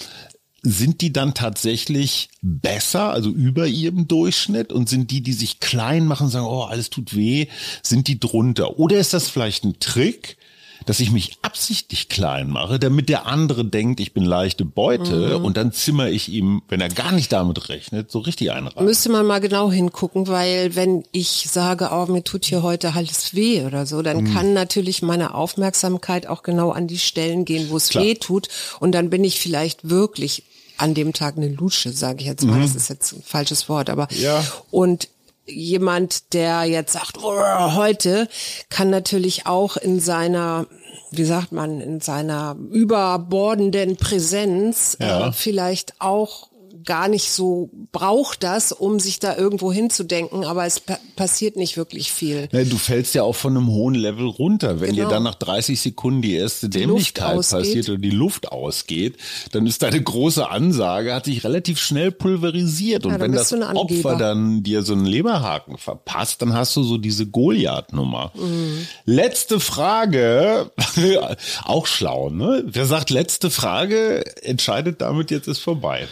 [0.66, 4.74] sind die dann tatsächlich besser, also über ihrem Durchschnitt?
[4.74, 7.48] Und sind die, die sich klein machen, sagen, oh, alles tut weh,
[7.84, 8.80] sind die drunter?
[8.80, 10.38] Oder ist das vielleicht ein Trick,
[10.86, 15.58] dass ich mich absichtlich klein mache, damit der andere denkt, ich bin leichte Beute und
[15.58, 18.86] dann zimmer ich ihm, wenn er gar nicht damit rechnet, so richtig einen rein.
[18.86, 23.34] Müsste man mal genau hingucken, weil wenn ich sage, oh, mir tut hier heute alles
[23.34, 27.78] weh oder so, dann kann natürlich meine Aufmerksamkeit auch genau an die Stellen gehen, wo
[27.78, 28.50] es weh tut.
[28.80, 30.44] Und dann bin ich vielleicht wirklich
[30.78, 32.62] an dem Tag eine Lusche, sage ich jetzt mal.
[32.62, 34.44] Das ist jetzt ein falsches Wort, aber Ja.
[34.72, 35.10] und
[35.48, 38.28] jemand, der jetzt sagt, "Oh, heute,
[38.70, 40.66] kann natürlich auch in seiner,
[41.12, 45.28] wie sagt man, in seiner überbordenden Präsenz Ja.
[45.28, 46.50] äh, vielleicht auch
[46.86, 51.78] gar nicht so braucht das, um sich da irgendwo hinzudenken, aber es pa passiert nicht
[51.78, 52.50] wirklich viel.
[52.52, 54.82] Ja, du fällst ja auch von einem hohen Level runter.
[54.82, 55.08] Wenn Genau.
[55.08, 59.16] dir dann nach 30 Sekunden die erste Die Dämlichkeit passiert oder die Luft ausgeht,
[59.54, 63.06] dann ist deine große Ansage, hat sich relativ schnell pulverisiert.
[63.06, 66.84] Und Ja, dann wenn das Opfer dann dir so einen Leberhaken verpasst, dann hast du
[66.84, 68.32] so diese Goliath-Nummer.
[68.36, 68.88] Mhm.
[69.06, 70.72] Letzte Frage,
[71.64, 72.64] auch schlau, ne?
[72.68, 76.08] Wer sagt letzte Frage, entscheidet damit, jetzt ist vorbei.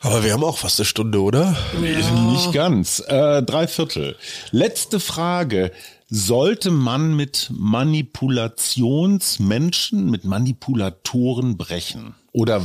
[0.00, 1.56] Aber wir haben auch fast eine Stunde, oder?
[1.80, 3.02] Nicht ganz.
[3.06, 4.14] Äh, drei Viertel.
[4.52, 5.72] Letzte Frage.
[6.10, 12.14] Sollte man mit Manipulationsmenschen, mit Manipulatoren brechen?
[12.32, 12.62] Oder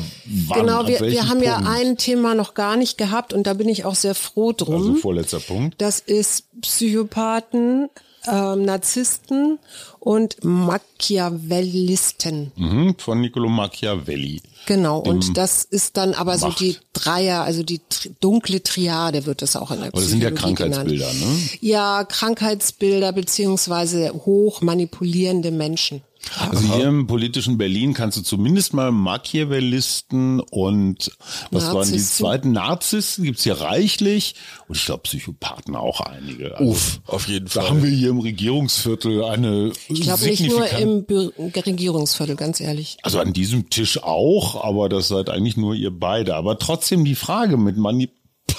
[0.48, 0.62] wann?
[0.62, 1.70] Genau, wir, wir haben ja Punkt?
[1.70, 4.76] ein Thema noch gar nicht gehabt und da bin ich auch sehr froh drum.
[4.76, 5.82] Also vorletzter Punkt.
[5.82, 7.90] Das ist Psychopathen,
[8.28, 9.60] ähm, Narzissten
[10.00, 12.52] und Machiavellisten.
[12.56, 14.42] Mhm, von Niccolo Machiavelli.
[14.66, 16.62] Genau, und das ist dann aber so Macht.
[16.62, 17.82] die Dreier, also die
[18.22, 21.22] dunkle Triade wird das auch in der Aber das sind ja Psychologie Krankheitsbilder, genannt.
[21.22, 21.50] ne?
[21.60, 26.02] Ja, Krankheitsbilder beziehungsweise hoch manipulierende Menschen.
[26.40, 31.12] Also hier im politischen Berlin kannst du zumindest mal Machiavellisten und
[31.52, 32.26] was waren die Narzissten.
[32.26, 32.52] zweiten?
[32.54, 34.36] Narzissten gibt's hier reichlich
[34.68, 36.58] und ich glaube Psychopathen auch einige.
[36.58, 37.70] Also, Uff, auf jeden Da Fall.
[37.70, 42.98] haben wir hier im Regierungsviertel eine Ich glaube nicht nur im Bü Regierungsviertel, ganz ehrlich.
[43.04, 46.36] Also an diesem Tisch auch, aber das seid eigentlich nur ihr beide.
[46.36, 48.10] Aber trotzdem die Frage mit Mani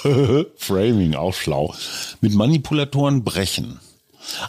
[0.57, 1.73] Framing, auch schlau,
[2.21, 3.79] mit Manipulatoren brechen.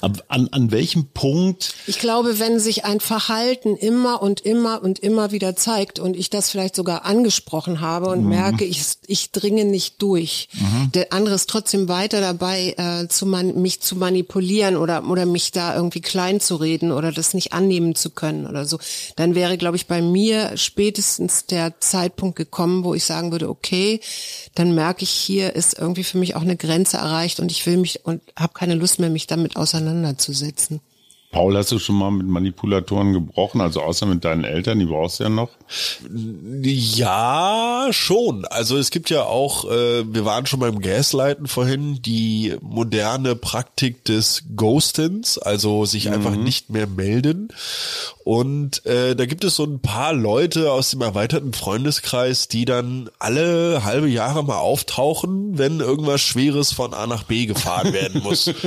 [0.00, 5.32] An, an welchem Punkt Ich glaube, wenn sich ein Verhalten immer und immer und immer
[5.32, 10.02] wieder zeigt und ich das vielleicht sogar angesprochen habe und merke, ich, ich dringe nicht
[10.02, 10.48] durch,
[10.94, 15.52] der andere ist trotzdem weiter dabei, äh, zu man, mich zu manipulieren oder, oder mich
[15.52, 18.78] da irgendwie klein zu reden oder das nicht annehmen zu können oder so,
[19.16, 24.00] dann wäre, glaube ich, bei mir spätestens der Zeitpunkt gekommen, wo ich sagen würde, okay,
[24.54, 27.76] dann merke ich, hier ist irgendwie für mich auch eine Grenze erreicht und ich will
[27.76, 30.80] mich und habe keine Lust mehr, mich damit auseinanderzusetzen auseinanderzusetzen.
[31.36, 33.60] Paul, hast du schon mal mit Manipulatoren gebrochen?
[33.60, 35.50] Also außer mit deinen Eltern, die brauchst du ja noch.
[36.62, 38.46] Ja, schon.
[38.46, 44.02] Also es gibt ja auch, äh, wir waren schon beim Gaslighten vorhin, die moderne Praktik
[44.06, 47.50] des Ghostens, also sich einfach nicht mehr melden.
[48.24, 53.08] Und äh, da gibt es so ein paar Leute aus dem erweiterten Freundeskreis, die dann
[53.18, 58.50] alle halbe Jahre mal auftauchen, wenn irgendwas Schweres von A nach B gefahren werden muss.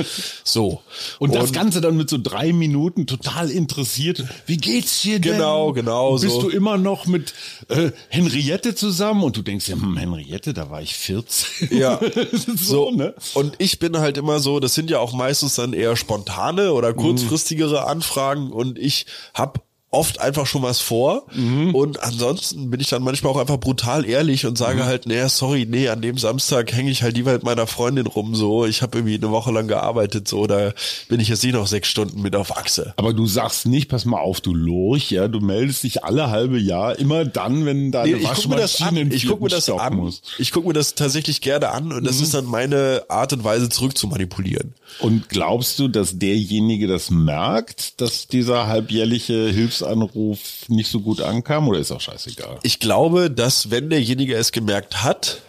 [0.44, 0.80] So.
[1.18, 4.24] Und, das Ganze dann mit so drei Minuten total interessiert.
[4.46, 5.32] Wie geht's dir denn?
[5.32, 6.42] Genau, genau Bist so.
[6.42, 7.34] du immer noch mit
[7.68, 9.24] äh, Henriette zusammen?
[9.24, 11.76] Und du denkst ja, hm, Henriette, da war ich 14.
[11.76, 11.98] Ja,
[12.32, 13.14] so, so, ne?
[13.34, 16.94] Und ich bin halt immer so, das sind ja auch meistens dann eher spontane oder
[16.94, 21.24] kurzfristigere Anfragen und ich hab oft einfach schon was vor
[21.72, 25.66] und ansonsten bin ich dann manchmal auch einfach brutal ehrlich und sage halt, nee, sorry,
[25.68, 28.98] nee, an dem Samstag hänge ich halt lieber mit meiner Freundin rum, so, ich habe
[28.98, 30.72] irgendwie eine Woche lang gearbeitet, so, da
[31.08, 32.94] bin ich jetzt nicht noch sechs Stunden mit auf Achse.
[32.96, 36.58] Aber du sagst nicht, pass mal auf, du Lurch, ja, du meldest dich alle halbe
[36.58, 38.86] Jahr, immer dann, wenn deine Nee, ich guck mir das an.
[38.94, 39.96] Waschmaschine Ich guck mir das an.
[39.96, 40.22] muss.
[40.38, 43.68] Ich guck mir das tatsächlich gerne an und das ist dann meine Art und Weise
[43.68, 44.74] zurück zu manipulieren.
[45.00, 51.68] Und glaubst du, dass derjenige das merkt, dass dieser halbjährliche Hilfsanruf nicht so gut ankam
[51.68, 52.58] oder ist auch scheißegal?
[52.62, 55.42] Ich glaube, dass wenn derjenige es gemerkt hat,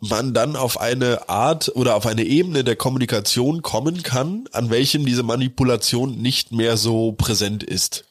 [0.00, 5.06] man dann auf eine Art oder auf eine Ebene der Kommunikation kommen kann, an welchem
[5.06, 8.04] diese Manipulation nicht mehr so präsent ist.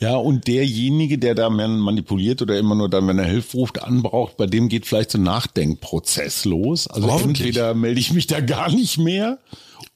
[0.00, 4.36] Ja, und derjenige, der da manipuliert oder immer nur dann, wenn er Hilfe ruft, anbraucht,
[4.36, 6.86] bei dem geht vielleicht so ein Nachdenkprozess los.
[6.86, 9.38] Also entweder melde ich mich da gar nicht mehr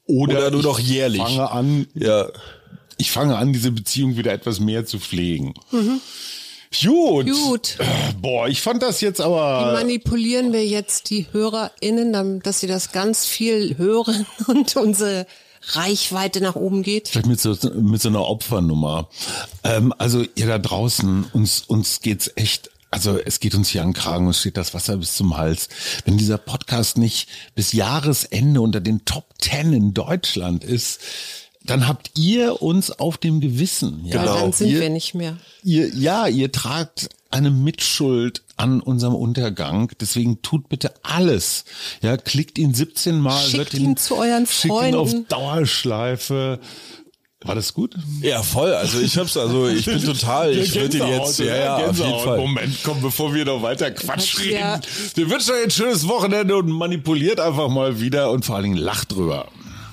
[0.05, 1.21] oder, Oder nur noch jährlich.
[1.21, 2.27] fange an, Ja.
[3.03, 5.53] Ich fange an, diese Beziehung wieder etwas mehr zu pflegen.
[6.81, 7.29] Gut.
[7.29, 7.77] Gut.
[8.21, 9.73] Boah, ich fand das jetzt Wie aber.
[9.73, 15.27] manipulieren wir jetzt die HörerInnen, dass sie das ganz viel hören und unsere
[15.73, 17.09] Reichweite nach oben geht?
[17.09, 19.09] Vielleicht mit so, mit so einer Opfernummer.
[19.65, 23.91] Ähm, also ihr da draußen, uns, uns geht's echt, also es geht uns hier an
[23.91, 25.67] Kragen, uns steht das Wasser bis zum Hals.
[26.05, 31.01] Wenn dieser Podcast nicht bis Jahresende unter den Top Ten in Deutschland ist,
[31.65, 34.05] dann habt ihr uns auf dem Gewissen.
[34.05, 35.37] Ja, Weil dann sind ihr, wir nicht mehr.
[35.63, 39.91] Ihr, ja, ihr tragt eine Mitschuld an unserem Untergang.
[39.99, 41.65] Deswegen tut bitte alles.
[42.01, 43.41] Ja, klickt ihn 17 Mal.
[43.41, 45.27] Schickt hört ihn zu euren schickt ihn auf Freunden.
[45.29, 46.59] Dauerschleife.
[47.45, 47.95] War das gut?
[48.21, 48.73] Ja, voll.
[48.73, 52.19] Also ich hab's, also ich bin total, ich würde ihn jetzt, ja, ja, auf jeden
[52.19, 52.37] Fall.
[52.37, 54.59] Moment, komm, bevor wir noch weiter Quatsch reden.
[54.59, 54.79] Ja.
[55.15, 58.77] Wir wünschen euch ein schönes Wochenende und manipuliert einfach mal wieder und vor allen Dingen
[58.77, 59.49] lacht drüber.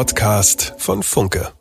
[0.00, 1.59] Podcast von Funke.